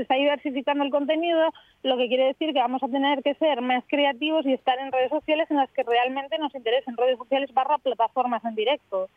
[0.00, 3.60] se está diversificando el contenido, lo que quiere decir que vamos a tener que ser
[3.60, 7.52] más creativos y estar en redes sociales en las que realmente nos interesen, redes sociales
[7.52, 9.10] barra plataformas en directo.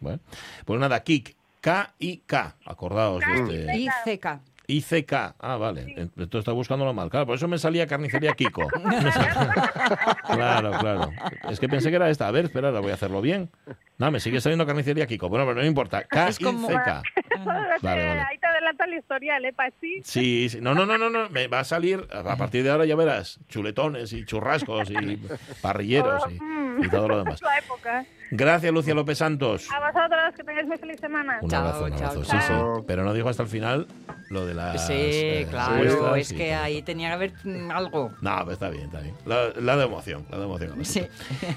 [0.00, 0.18] Bueno,
[0.64, 3.78] pues nada, Kik, K-I-K, acordaos de este.
[3.78, 4.40] Y CK.
[4.66, 5.82] ICK, ah, vale.
[5.96, 7.10] Entonces está buscándolo mal.
[7.10, 8.66] Claro, por eso me salía carnicería Kiko.
[10.26, 11.10] claro, claro.
[11.50, 12.28] Es que pensé que era esta.
[12.28, 13.50] A ver, espera, ahora voy a hacerlo bien.
[13.98, 15.28] No, me sigue saliendo carnicería Kiko.
[15.28, 16.00] Bueno, pero no importa.
[16.28, 17.02] Es como- K-I-C-K.
[17.44, 18.20] Vale, vale.
[18.22, 20.00] Ahí te adelanta el historial, ¿eh, Pachi?
[20.02, 20.60] Sí, sí.
[20.60, 21.28] No, no, no, no, no.
[21.30, 24.94] Me va a salir, a partir de ahora ya verás, chuletones y churrascos y
[25.62, 27.34] parrilleros y, y todo lo demás.
[27.34, 28.04] Es la época.
[28.34, 29.68] Gracias, Lucia López Santos.
[29.70, 31.38] A vosotros, que tengáis muy feliz semana.
[31.42, 32.22] Un Chao, abrazo, un chao, abrazo.
[32.24, 32.40] chao.
[32.40, 32.46] Sí,
[32.80, 32.84] sí.
[32.86, 33.86] Pero no digo hasta el final
[34.30, 34.86] lo de las.
[34.86, 38.10] Sí, eh, claro, es que ahí tenía que haber mm, algo.
[38.22, 39.14] No, pero está bien, está bien.
[39.26, 40.82] La, la de emoción, la de emoción.
[40.82, 41.06] Sí.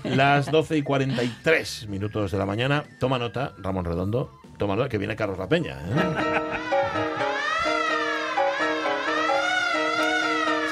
[0.04, 2.84] Las 12 y 43 minutos de la mañana.
[3.00, 4.42] Toma nota, Ramón Redondo.
[4.58, 5.78] Toma nota, que viene Carlos La Peña.
[5.80, 7.35] ¿eh?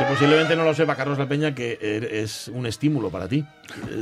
[0.03, 3.45] Si posiblemente no lo sepa Carlos La Peña, que er- es un estímulo para ti.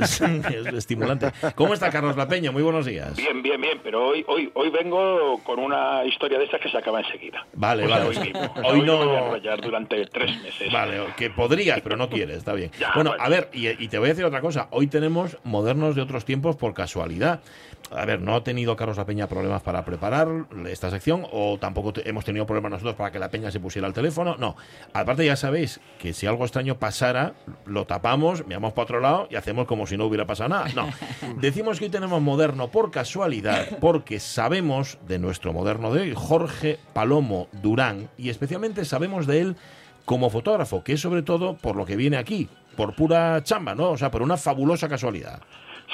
[0.00, 1.30] Es, es estimulante.
[1.54, 2.50] ¿Cómo está Carlos La Peña?
[2.50, 3.14] Muy buenos días.
[3.16, 6.76] Bien, bien, bien, pero hoy, hoy, hoy vengo con una historia de esas que se
[6.78, 7.46] acaba enseguida.
[7.54, 8.08] Vale, O sea, vale.
[8.10, 8.40] Hoy, mismo.
[8.56, 10.72] Hoy hoy no- me voy a enrollar durante tres meses.
[10.72, 12.70] Vale, que podrías, pero no quieres, está bien.
[12.80, 14.66] Ya, bueno, a ver, y, y te voy a decir otra cosa.
[14.72, 17.40] Hoy tenemos modernos de otros tiempos por casualidad.
[17.94, 20.26] A ver, no ha tenido Carlos La Peña problemas para preparar
[20.66, 23.92] esta sección, o tampoco hemos tenido problemas nosotros para que La Peña se pusiera al
[23.92, 24.36] teléfono.
[24.38, 24.56] No.
[24.94, 29.36] Aparte, ya sabéis que si algo extraño pasara, lo tapamos, miramos para otro lado y
[29.36, 30.68] hacemos como si no hubiera pasado nada.
[30.74, 30.88] No.
[31.40, 36.78] Decimos que hoy tenemos moderno por casualidad, porque sabemos de nuestro moderno de hoy, Jorge
[36.92, 39.56] Palomo Durán, y especialmente sabemos de él
[40.04, 43.90] como fotógrafo, que es sobre todo por lo que viene aquí, por pura chamba, ¿no?
[43.90, 45.40] O sea, por una fabulosa casualidad.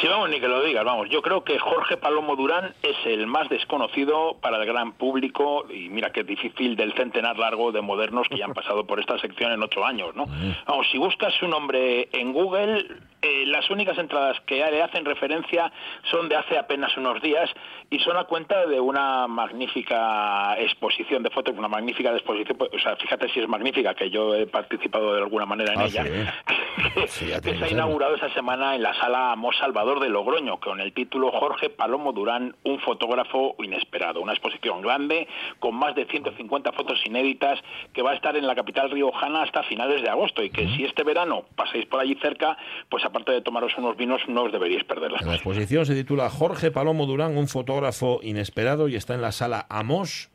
[0.01, 1.09] Sí, vamos, ni que lo digas, vamos.
[1.11, 5.89] Yo creo que Jorge Palomo Durán es el más desconocido para el gran público y
[5.89, 9.53] mira es difícil del centenar largo de modernos que ya han pasado por esta sección
[9.53, 10.27] en ocho años, ¿no?
[10.67, 12.87] Vamos, si buscas su nombre en Google,
[13.23, 15.73] eh, las únicas entradas que le hacen referencia
[16.11, 17.51] son de hace apenas unos días
[17.91, 22.79] y son a cuenta de una magnífica exposición de fotos, una magnífica exposición, pues, o
[22.79, 26.05] sea, fíjate si es magnífica, que yo he participado de alguna manera en Ah, ella,
[26.05, 26.11] sí.
[27.09, 30.61] Sí, ya que se ha inaugurado esa semana en la sala Amos Salvador de Logroño,
[30.61, 34.21] con el título Jorge Palomo Durán, un fotógrafo inesperado.
[34.21, 35.27] Una exposición grande
[35.59, 37.59] con más de 150 fotos inéditas
[37.95, 40.85] que va a estar en la capital riojana hasta finales de agosto y que si
[40.85, 42.59] este verano pasáis por allí cerca,
[42.91, 45.21] pues aparte de tomaros unos vinos, no os deberíais perderla.
[45.25, 49.67] La exposición se titula Jorge Palomo Durán, un fotógrafo inesperado, y está en la sala
[49.71, 50.29] Amos,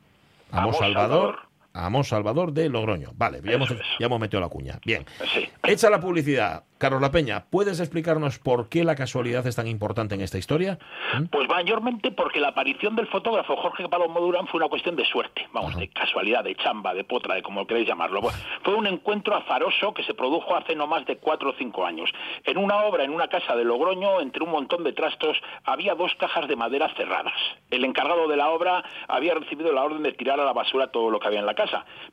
[0.52, 1.53] Amos, Amos Salvador, Salvador.
[1.74, 3.10] Amos Salvador de Logroño.
[3.16, 4.80] Vale, ya hemos, ya hemos metido la cuña.
[4.86, 5.06] Bien.
[5.34, 5.50] Sí.
[5.64, 10.16] Hecha la publicidad, Carlos La Peña, ¿puedes explicarnos por qué la casualidad es tan importante
[10.16, 10.78] en esta historia?
[11.18, 11.28] ¿Mm?
[11.28, 15.48] Pues mayormente porque la aparición del fotógrafo Jorge Palomo Durán fue una cuestión de suerte,
[15.54, 18.20] vamos, de casualidad, de chamba, de potra, de como queréis llamarlo.
[18.64, 22.12] Fue un encuentro azaroso que se produjo hace no más de cuatro o cinco años.
[22.44, 26.14] En una obra, en una casa de Logroño, entre un montón de trastos, había dos
[26.16, 27.40] cajas de madera cerradas.
[27.72, 31.10] El encargado de la obra había recibido la orden de tirar a la basura todo
[31.10, 31.63] lo que había en la casa,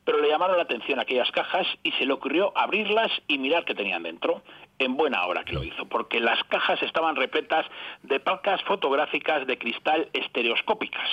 [0.05, 3.73] pero le llamaron la atención aquellas cajas y se le ocurrió abrirlas y mirar qué
[3.73, 4.41] tenían dentro
[4.79, 7.65] en buena hora que lo hizo, porque las cajas estaban repletas
[8.01, 11.07] de placas fotográficas de cristal estereoscópicas.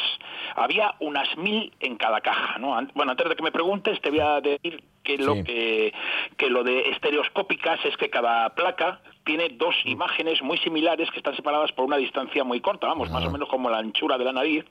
[0.57, 2.79] Había unas mil en cada caja, ¿no?
[2.95, 4.83] Bueno, antes de que me preguntes, te voy a decir
[5.17, 5.45] que lo Sí.
[5.45, 5.95] que,
[6.37, 11.35] que lo de estereoscópicas es que cada placa tiene dos imágenes muy similares que están
[11.35, 14.33] separadas por una distancia muy corta, vamos, más o menos como la anchura de la
[14.33, 14.65] nariz.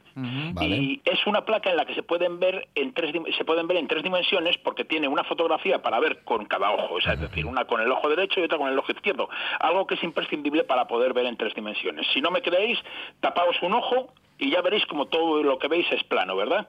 [0.62, 3.78] Y es una placa en la que se pueden ver en tres se pueden ver
[3.78, 7.20] en tres dimensiones porque tiene una fotografía para ver con cada ojo, o sea, es
[7.22, 10.04] decir, una con el ojo derecho y otra con el ojo izquierdo, algo que es
[10.04, 12.06] imprescindible para poder ver en tres dimensiones.
[12.14, 12.78] Si no me creéis,
[13.22, 16.68] tapaos un ojo y ya veréis como todo lo que veis es plano, ¿verdad?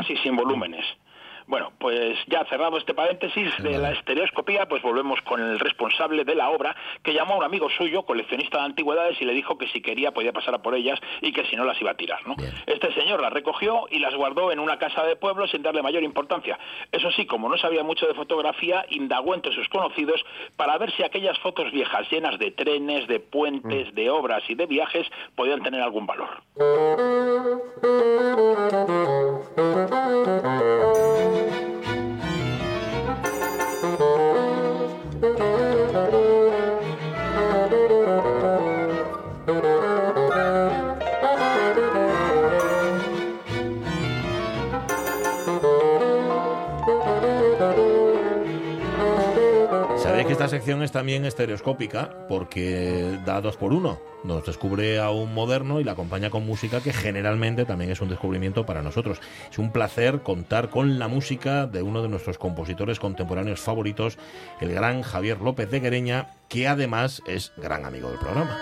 [0.00, 0.84] Así sin volúmenes.
[1.46, 6.34] Bueno, pues ya cerrado este paréntesis de la estereoscopía, pues volvemos con el responsable de
[6.34, 9.68] la obra, que llamó a un amigo suyo, coleccionista de antigüedades, y le dijo que
[9.68, 12.26] si quería podía pasar a por ellas y que si no las iba a tirar,
[12.26, 12.36] ¿no?
[12.66, 16.02] Este señor las recogió y las guardó en una casa de pueblo sin darle mayor
[16.02, 16.58] importancia.
[16.90, 20.24] Eso sí, como no sabía mucho de fotografía, indagó entre sus conocidos
[20.56, 24.66] para ver si aquellas fotos viejas llenas de trenes, de puentes, de obras y de
[24.66, 26.42] viajes podían tener algún valor.
[50.66, 54.00] Es también estereoscópica porque da dos por uno.
[54.24, 58.08] Nos descubre a un moderno y la acompaña con música que generalmente también es un
[58.08, 59.20] descubrimiento para nosotros.
[59.50, 64.16] Es un placer contar con la música de uno de nuestros compositores contemporáneos favoritos,
[64.62, 68.58] el gran Javier López de Guereña, que además es gran amigo del programa.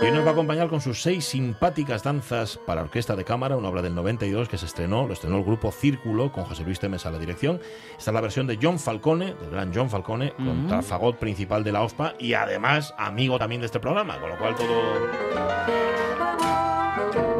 [0.00, 3.56] Y hoy nos va a acompañar con sus seis simpáticas danzas para orquesta de cámara,
[3.56, 6.78] una obra del 92 que se estrenó, lo estrenó el grupo Círculo con José Luis
[6.78, 7.60] Temes a la dirección.
[7.98, 10.82] Esta es la versión de John Falcone, del gran John Falcone, con Ujú.
[10.82, 14.54] fagot principal de la OSPA y además amigo también de este programa, con lo cual
[14.54, 14.68] todo...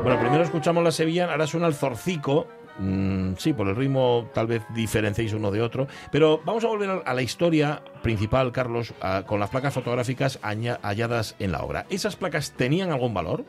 [0.02, 2.48] Bueno, primero escuchamos la sevillana, ahora suena el zorcico.
[2.78, 5.86] Mm, sí, por el ritmo tal vez diferenciéis uno de otro.
[6.12, 8.94] Pero vamos a volver a- la historia principal, Carlos,
[9.26, 11.86] con las placas fotográficas halladas en la obra.
[11.90, 13.44] ¿Esas placas tenían algún valor?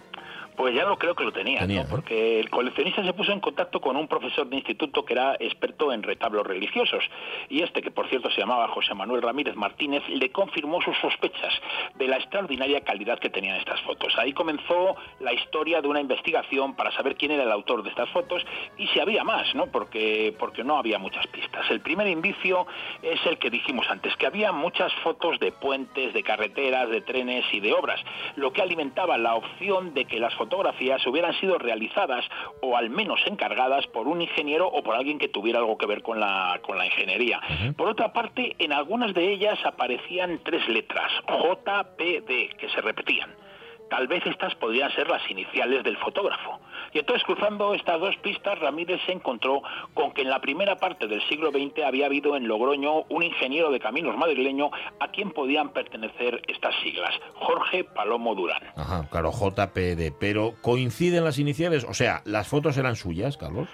[0.59, 1.85] Pues ya lo creo que lo tenía, Tenía, ¿no?
[1.85, 1.87] ¿eh?
[1.89, 5.93] porque el coleccionista se puso en contacto con un profesor de instituto que era experto
[5.93, 7.01] en retablos religiosos.
[7.47, 11.53] Y este, que por cierto se llamaba José Manuel Ramírez Martínez, le confirmó sus sospechas
[11.95, 14.13] de la extraordinaria calidad que tenían estas fotos.
[14.17, 18.09] Ahí comenzó la historia de una investigación para saber quién era el autor de estas
[18.09, 18.45] fotos
[18.77, 19.67] y si había más, ¿no?
[19.67, 21.71] Porque, porque no había muchas pistas.
[21.71, 22.67] El primer indicio
[23.01, 27.45] es el que dijimos antes, que había muchas fotos de puentes, de carreteras, de trenes
[27.53, 28.01] y de obras,
[28.35, 32.25] lo que alimentaba la opción de que las fotografías hubieran sido realizadas
[32.61, 36.01] o al menos encargadas por un ingeniero o por alguien que tuviera algo que ver
[36.01, 37.39] con la, con la ingeniería.
[37.77, 43.29] Por otra parte, en algunas de ellas aparecían tres letras, JPD, que se repetían.
[43.91, 46.59] Tal vez estas podrían ser las iniciales del fotógrafo.
[46.93, 49.61] Y entonces, cruzando estas dos pistas, Ramírez se encontró
[49.93, 53.71] con que en la primera parte del siglo XX había habido en Logroño un ingeniero
[53.71, 58.61] de caminos madrileño a quien podían pertenecer estas siglas, Jorge Palomo Durán.
[58.75, 60.13] Ajá, claro, JPD.
[60.19, 61.83] Pero ¿coinciden las iniciales?
[61.83, 63.67] O sea, ¿las fotos eran suyas, Carlos?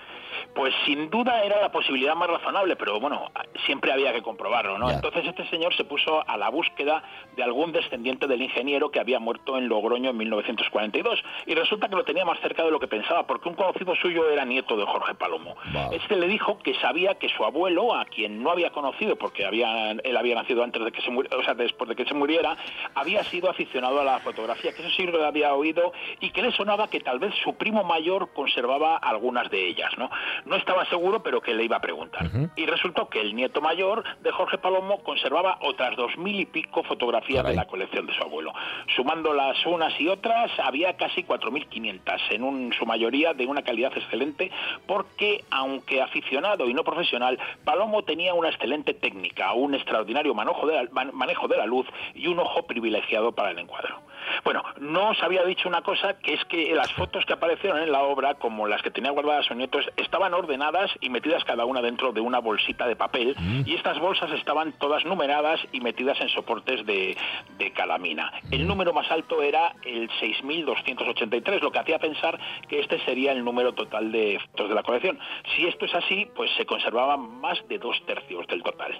[0.56, 3.30] Pues sin duda era la posibilidad más razonable, pero bueno,
[3.66, 4.90] siempre había que comprobarlo, ¿no?
[4.90, 4.96] Ya.
[4.96, 7.04] Entonces este señor se puso a la búsqueda
[7.36, 11.96] de algún descendiente del ingeniero que había muerto en Logroño en 1942 y resulta que
[11.96, 14.86] lo tenía más cerca de lo que pensaba porque un conocido suyo era nieto de
[14.86, 15.56] Jorge Palomo.
[15.92, 19.92] Este le dijo que sabía que su abuelo, a quien no había conocido porque había,
[19.92, 22.56] él había nacido antes de que se muriera, o sea, después de que se muriera,
[22.94, 26.52] había sido aficionado a la fotografía, que eso sí lo había oído y que le
[26.52, 30.10] sonaba que tal vez su primo mayor conservaba algunas de ellas, ¿no?
[30.46, 32.30] No estaba seguro, pero que le iba a preguntar.
[32.56, 36.84] Y resultó que el nieto mayor de Jorge Palomo conservaba otras dos mil y pico
[36.84, 38.54] fotografías de la colección de su abuelo.
[38.96, 42.00] Sumando las unas y otras, había casi 4.500,
[42.32, 44.52] en un, su mayoría de una calidad excelente,
[44.86, 50.76] porque aunque aficionado y no profesional, Palomo tenía una excelente técnica, un extraordinario manejo de
[50.84, 54.00] la, man- manejo de la luz y un ojo privilegiado para el encuadro.
[54.44, 57.92] Bueno, no os había dicho una cosa, que es que las fotos que aparecieron en
[57.92, 61.82] la obra, como las que tenía guardadas su nieto, estaban ordenadas y metidas cada una
[61.82, 63.62] dentro de una bolsita de papel, Mm.
[63.66, 67.18] y estas bolsas estaban todas numeradas y metidas en soportes de,
[67.58, 68.32] de calamina.
[68.52, 73.44] El número más alto era el 6.283, lo que hacía pensar que este sería el
[73.44, 75.20] número total de fotos de la colección.
[75.56, 79.00] Si esto es así, pues se conservaban más de dos tercios del total.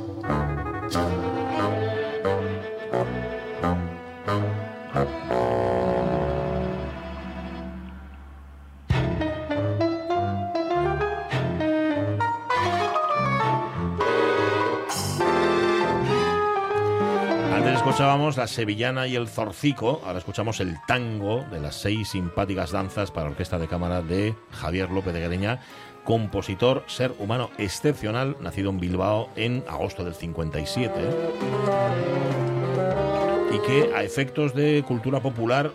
[18.11, 23.09] escuchábamos la sevillana y el zorcico, ahora escuchamos el tango de las seis simpáticas danzas
[23.09, 25.61] para orquesta de cámara de Javier López de Guereña,
[26.03, 30.93] compositor, ser humano excepcional, nacido en Bilbao en agosto del 57,
[33.53, 35.71] y que a efectos de cultura popular,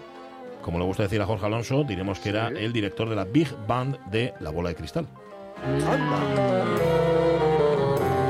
[0.61, 3.49] como le gusta decir a Jorge Alonso, diremos que era el director de la Big
[3.67, 5.07] Band de La Bola de Cristal.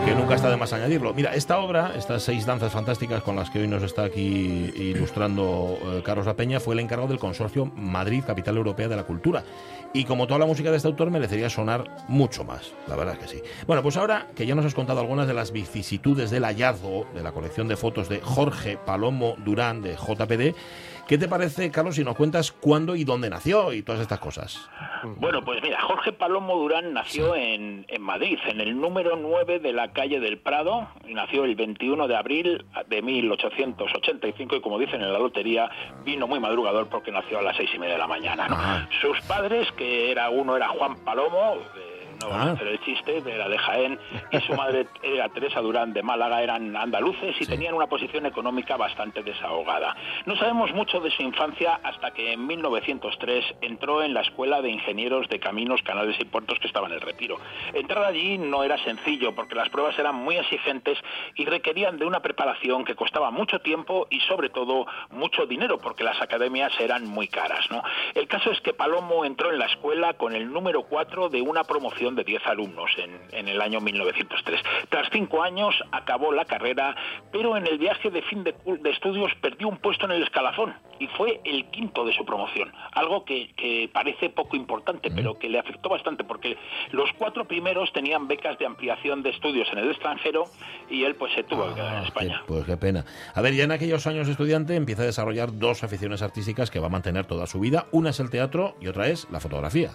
[0.07, 1.12] Que nunca está de más añadirlo.
[1.14, 5.76] Mira, esta obra, estas seis danzas fantásticas con las que hoy nos está aquí ilustrando
[5.82, 9.42] eh, Carlos La Peña, fue el encargado del consorcio Madrid, Capital Europea de la Cultura.
[9.92, 12.72] Y como toda la música de este autor, merecería sonar mucho más.
[12.86, 13.42] La verdad es que sí.
[13.66, 17.24] Bueno, pues ahora que ya nos has contado algunas de las vicisitudes del hallazgo de
[17.24, 20.54] la colección de fotos de Jorge Palomo Durán de JPD,
[21.07, 24.68] ¿qué te parece, Carlos, si nos cuentas cuándo y dónde nació y todas estas cosas?
[25.16, 29.72] Bueno, pues mira, Jorge Palomo Durán nació en, en Madrid, en el número 9 de
[29.72, 30.88] la calle del Prado.
[31.09, 35.70] Nació el 21 de abril de 1885 y como dicen en la lotería,
[36.04, 38.48] vino muy madrugador porque nació a las seis y media de la mañana.
[38.48, 38.57] ¿no?
[39.00, 41.57] Sus padres, que era uno era Juan Palomo,
[42.20, 42.52] no Ah.
[42.52, 43.98] hacer el chiste, era de Jaén,
[44.30, 48.76] y su madre era Teresa Durán de Málaga, eran andaluces y tenían una posición económica
[48.76, 49.96] bastante desahogada.
[50.26, 54.70] No sabemos mucho de su infancia hasta que en 1903 entró en la Escuela de
[54.70, 57.38] Ingenieros de Caminos, Canales y Puertos que estaba en el Retiro.
[57.72, 60.98] Entrar allí no era sencillo porque las pruebas eran muy exigentes
[61.34, 66.04] y requerían de una preparación que costaba mucho tiempo y sobre todo mucho dinero porque
[66.04, 67.70] las academias eran muy caras.
[67.70, 67.82] ¿no?
[68.14, 71.64] El caso es que Palomo entró en la escuela con el número 4 de una
[71.64, 74.61] promoción de 10 alumnos en, en el año 1903.
[74.88, 76.94] Tras cinco años acabó la carrera,
[77.32, 80.74] pero en el viaje de fin de, de estudios perdió un puesto en el escalafón
[80.98, 82.72] y fue el quinto de su promoción.
[82.92, 86.57] Algo que, que parece poco importante, pero que le afectó bastante porque
[86.92, 90.44] los cuatro primeros tenían becas de ampliación de estudios en el extranjero
[90.90, 92.42] y él pues se tuvo que quedar en España.
[92.46, 93.04] Pues qué pena.
[93.34, 96.80] A ver, ya en aquellos años de estudiante empieza a desarrollar dos aficiones artísticas que
[96.80, 97.86] va a mantener toda su vida.
[97.92, 99.90] Una es el teatro y otra es la fotografía.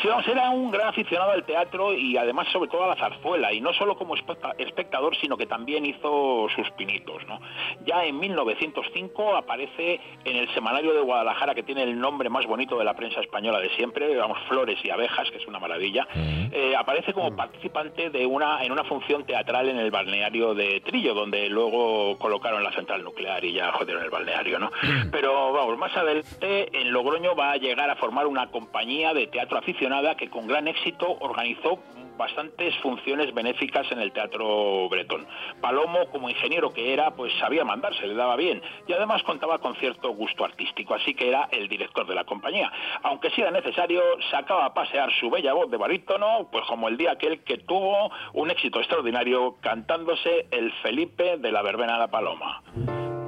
[0.00, 3.52] Sí, vamos, era un gran aficionado al teatro y además sobre todo a la zarzuela,
[3.52, 7.26] y no solo como especta- espectador, sino que también hizo sus pinitos.
[7.26, 7.40] ¿no?
[7.84, 12.78] Ya en 1905 aparece en el Semanario de Guadalajara, que tiene el nombre más bonito
[12.78, 16.74] de la prensa española de siempre, vamos, Flores y Abejas, que es una maravilla, eh,
[16.76, 21.48] aparece como participante de una, en una función teatral en el balneario de Trillo, donde
[21.48, 24.58] luego colocaron la central nuclear y ya jodieron el balneario.
[24.58, 24.70] ¿no?
[25.10, 29.58] Pero vamos, más adelante en Logroño va a llegar a formar una compañía de teatro
[29.70, 31.78] aficionada que con gran éxito organizó
[32.16, 35.26] bastantes funciones benéficas en el teatro bretón.
[35.60, 39.58] Palomo, como ingeniero que era, pues sabía mandar, se le daba bien y además contaba
[39.58, 42.70] con cierto gusto artístico, así que era el director de la compañía.
[43.04, 46.98] Aunque si era necesario, sacaba a pasear su bella voz de barítono, pues como el
[46.98, 52.08] día aquel que tuvo un éxito extraordinario cantándose el Felipe de la verbena de la
[52.08, 53.19] Paloma.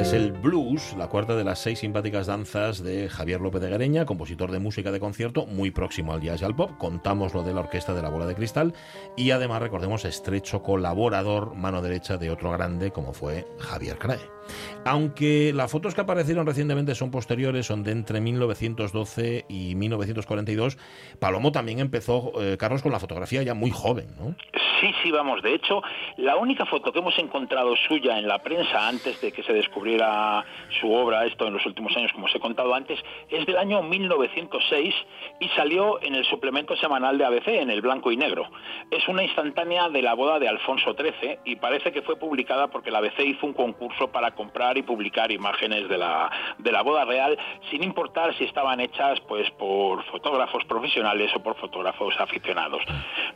[0.00, 4.06] Es el blues, la cuarta de las seis simpáticas danzas de Javier López de Gareña,
[4.06, 6.70] compositor de música de concierto, muy próximo al jazz y al pop.
[6.78, 8.72] Contamos lo de la orquesta de la bola de cristal
[9.14, 14.39] y además recordemos estrecho colaborador, mano derecha de otro grande como fue Javier Crae.
[14.84, 20.78] Aunque las fotos que aparecieron recientemente son posteriores, son de entre 1912 y 1942,
[21.18, 24.34] Palomo también empezó, eh, Carlos, con la fotografía ya muy joven, ¿no?
[24.80, 25.42] Sí, sí, vamos.
[25.42, 25.82] De hecho,
[26.16, 30.42] la única foto que hemos encontrado suya en la prensa antes de que se descubriera
[30.80, 32.98] su obra, esto en los últimos años, como os he contado antes,
[33.28, 34.94] es del año 1906
[35.40, 38.50] y salió en el suplemento semanal de ABC, en el blanco y negro.
[38.90, 42.90] Es una instantánea de la boda de Alfonso XIII y parece que fue publicada porque
[42.90, 47.04] la ABC hizo un concurso para comprar y publicar imágenes de la, de la boda
[47.04, 47.36] real,
[47.70, 52.80] sin importar si estaban hechas pues por fotógrafos profesionales o por fotógrafos aficionados.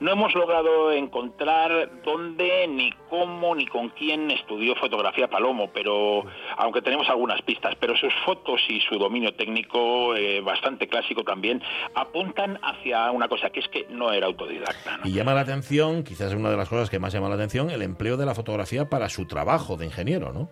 [0.01, 6.25] No hemos logrado encontrar dónde, ni cómo, ni con quién estudió fotografía Palomo, pero
[6.57, 11.63] aunque tenemos algunas pistas, pero sus fotos y su dominio técnico, eh, bastante clásico también,
[11.95, 15.01] apuntan hacia una cosa que es que no era autodidacta.
[15.05, 17.69] Y llama la atención, quizás es una de las cosas que más llama la atención,
[17.69, 20.49] el empleo de la fotografía para su trabajo de ingeniero, ¿no?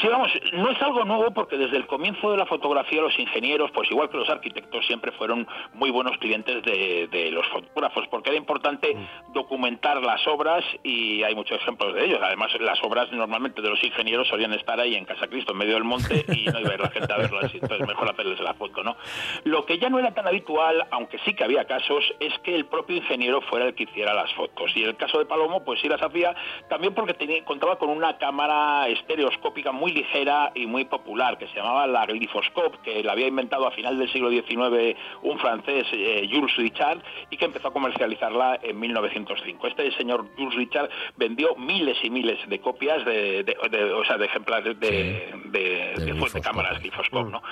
[0.00, 3.70] Sí, vamos, no es algo nuevo porque desde el comienzo de la fotografía los ingenieros,
[3.72, 8.30] pues igual que los arquitectos, siempre fueron muy buenos clientes de, de los fotógrafos, porque
[8.30, 9.32] era importante Mm.
[9.32, 12.20] documentar las obras y hay muchos ejemplos de ellos.
[12.22, 15.74] Además, las obras normalmente de los ingenieros solían estar ahí en Casa Cristo, en medio
[15.74, 18.54] del monte, y no iba a ir la gente a verlas, entonces mejor hacerles la
[18.54, 18.96] foto, ¿no?
[19.44, 22.66] Lo que ya no era tan habitual, aunque sí que había casos, es que el
[22.66, 24.70] propio ingeniero fuera el que hiciera las fotos.
[24.76, 26.34] Y el caso de Palomo, pues sí las hacía,
[26.68, 31.54] también porque tenía, contaba con una cámara estereoscópica muy ligera y muy popular, que se
[31.56, 36.28] llamaba la Glyphoscope, que la había inventado a final del siglo XIX un francés, eh,
[36.30, 36.98] Jules Richard,
[37.30, 39.66] y que empezó a comercializarla en 1905.
[39.66, 44.16] Este señor Jules Richard vendió miles y miles de copias de, de- de- o sea,
[44.18, 47.42] de ejemplares de, de, de- de- de cámaras Glyphoscope, ¿no?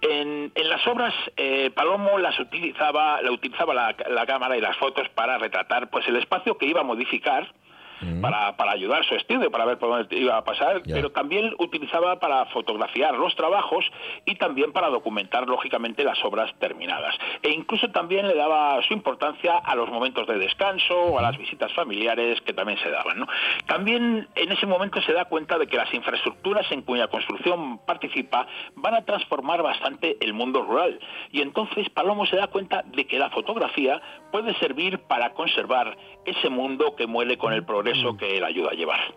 [0.00, 4.76] En, en las obras, eh, Palomo las utilizaba, la utilizaba la, la cámara y las
[4.76, 7.52] fotos para retratar pues el espacio que iba a modificar
[8.20, 11.54] para, para ayudar a su estudio, para ver por dónde iba a pasar, pero también
[11.58, 13.84] utilizaba para fotografiar los trabajos
[14.24, 17.14] y también para documentar, lógicamente, las obras terminadas.
[17.42, 21.36] E incluso también le daba su importancia a los momentos de descanso o a las
[21.36, 23.18] visitas familiares que también se daban.
[23.18, 23.26] ¿no?
[23.66, 28.46] También en ese momento se da cuenta de que las infraestructuras en cuya construcción participa
[28.74, 30.98] van a transformar bastante el mundo rural.
[31.30, 36.48] Y entonces Palomo se da cuenta de que la fotografía puede servir para conservar ese
[36.48, 39.14] mundo que muere con el progreso que él ayuda a llevar.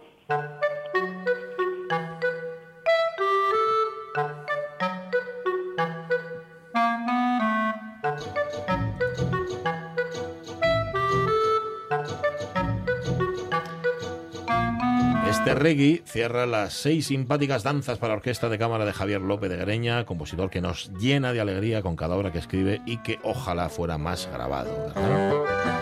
[15.30, 19.56] Este reggae cierra las seis simpáticas danzas para orquesta de cámara de Javier López de
[19.56, 23.70] Greña, compositor que nos llena de alegría con cada obra que escribe y que ojalá
[23.70, 24.92] fuera más grabado.
[24.94, 25.77] ¿verdad?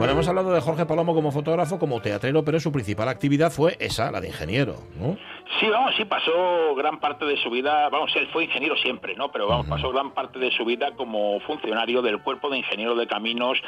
[0.00, 3.76] Bueno, hemos hablado de Jorge Palomo como fotógrafo, como teatrero, pero su principal actividad fue
[3.80, 5.18] esa, la de ingeniero, ¿no?
[5.58, 9.32] Sí, vamos, sí pasó gran parte de su vida, vamos, él fue ingeniero siempre, ¿no?
[9.32, 13.06] Pero vamos, pasó gran parte de su vida como funcionario del cuerpo de ingeniero de
[13.08, 13.58] caminos,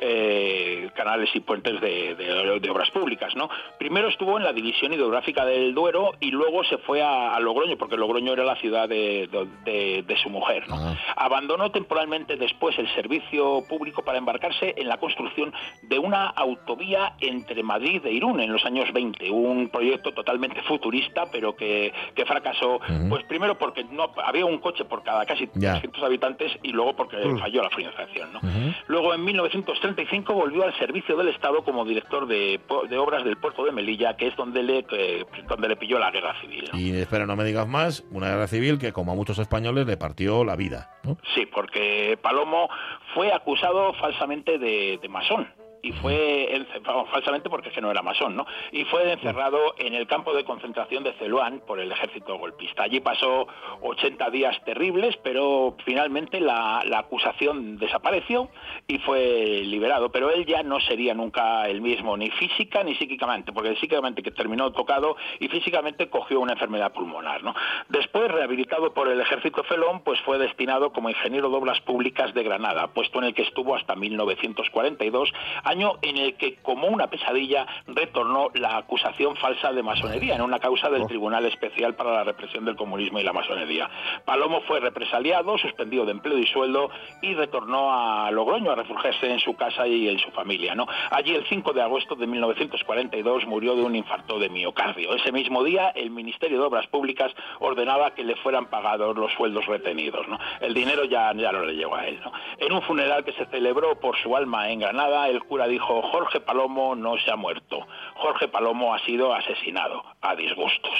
[0.00, 3.48] eh, canales y puentes de, de- de obras públicas, ¿no?
[3.78, 7.76] Primero estuvo en la división hidrográfica del Duero y luego se fue a, a Logroño,
[7.76, 9.28] porque Logroño era la ciudad de,
[9.64, 10.74] de- su mujer, ¿no?
[11.14, 17.62] Abandonó temporalmente después el servicio público para embarcarse en la construcción de una autovía entre
[17.62, 22.80] Madrid e Irún en los años 20, un proyecto totalmente futurista, pero que, que fracasó,
[23.08, 25.72] pues primero porque no había un coche por cada casi Ya.
[25.72, 27.38] 300 habitantes y luego porque Mm.
[27.38, 28.40] falló la financiación, ¿no?
[28.86, 32.60] Luego, en 1935, volvió al servicio del Estado como director de,
[32.98, 36.34] obras del puerto de Melilla, que es donde le, eh, donde le pilló la guerra
[36.40, 36.64] civil.
[36.72, 36.78] ¿no?
[36.78, 39.96] Y espera, no me digas más, una guerra civil que como a muchos españoles le
[39.96, 41.16] partió la vida, ¿no?
[41.34, 42.68] Sí, porque Palomo
[43.14, 45.48] fue acusado falsamente de, de masón.
[45.82, 48.46] Y fue vamos, falsamente porque es que no era masón, ¿no?
[48.72, 52.84] Y fue encerrado en el campo de concentración de Celuán por el ejército golpista.
[52.84, 53.46] Allí pasó
[53.82, 58.48] 80 días terribles, pero finalmente la, la acusación desapareció
[58.86, 60.10] y fue liberado.
[60.10, 64.30] Pero él ya no sería nunca el mismo, ni física ni psíquicamente, porque psíquicamente que
[64.30, 67.54] terminó tocado y físicamente cogió una enfermedad pulmonar, ¿no?
[67.88, 72.42] Después, rehabilitado por el ejército felón, pues fue destinado como ingeniero de obras públicas de
[72.42, 75.32] Granada, puesto en el que estuvo hasta 1942,
[75.68, 80.58] año en el que, como una pesadilla, retornó la acusación falsa de masonería en una
[80.58, 83.88] causa del Tribunal Especial para la Represión del Comunismo y la Masonería.
[84.24, 86.90] Palomo fue represaliado, suspendido de empleo y sueldo
[87.22, 90.74] y retornó a Logroño a refugiarse en su casa y en su familia.
[90.74, 90.86] ¿no?
[91.10, 95.14] Allí, el 5 de agosto de 1942, murió de un infarto de miocardio.
[95.14, 99.66] Ese mismo día, el Ministerio de Obras Públicas ordenaba que le fueran pagados los sueldos
[99.66, 100.26] retenidos.
[100.28, 100.38] ¿no?
[100.60, 102.18] El dinero ya, ya no le llegó a él.
[102.24, 102.32] ¿no?
[102.58, 106.40] En un funeral que se celebró por su alma en Granada, el cura dijo, Jorge
[106.40, 110.92] Palomo no se ha muerto, Jorge Palomo ha sido asesinado a disgustos.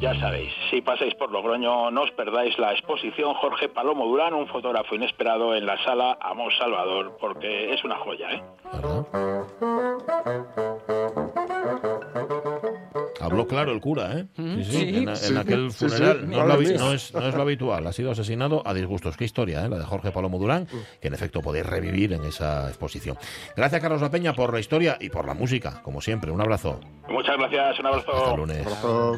[0.00, 4.48] Ya sabéis, si pasáis por Logroño, no os perdáis la exposición Jorge Palomo Durán, un
[4.48, 8.42] fotógrafo inesperado en la sala Amor Salvador, porque es una joya, ¿eh?
[13.20, 14.26] Habló claro el cura, ¿eh?
[14.36, 14.96] Sí, sí, Sí.
[14.98, 15.94] En, en Sí, aquel sí, sí.
[15.96, 16.28] funeral.
[16.28, 16.78] No, es lo, Madre habi- mía.
[16.78, 17.86] no es, no es lo habitual.
[17.86, 19.16] Ha sido asesinado a disgustos.
[19.16, 19.68] Qué historia, ¿eh?
[19.68, 20.66] La de Jorge Palomo Durán,
[21.00, 23.16] que en efecto podéis revivir en esa exposición.
[23.56, 26.30] Gracias, Carlos La Peña, por la historia y por la música, como siempre.
[26.30, 26.80] Un abrazo.
[27.08, 28.12] Muchas gracias, un abrazo.
[28.12, 28.66] Hasta el lunes.
[28.66, 29.16] Abrazo.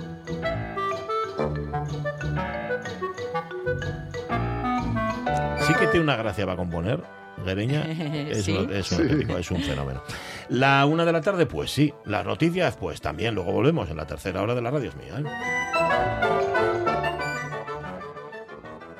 [5.61, 7.01] Sí que tiene una gracia para componer.
[7.45, 7.82] Gereña
[8.30, 8.53] es, Sí.
[8.57, 10.03] un- es un auténtico, es un fenómeno.
[10.49, 11.93] La una de la tarde, pues sí.
[12.05, 13.34] Las noticias, pues también.
[13.34, 15.14] Luego volvemos en la tercera hora de la radio es mía.
[15.18, 16.80] ¿eh?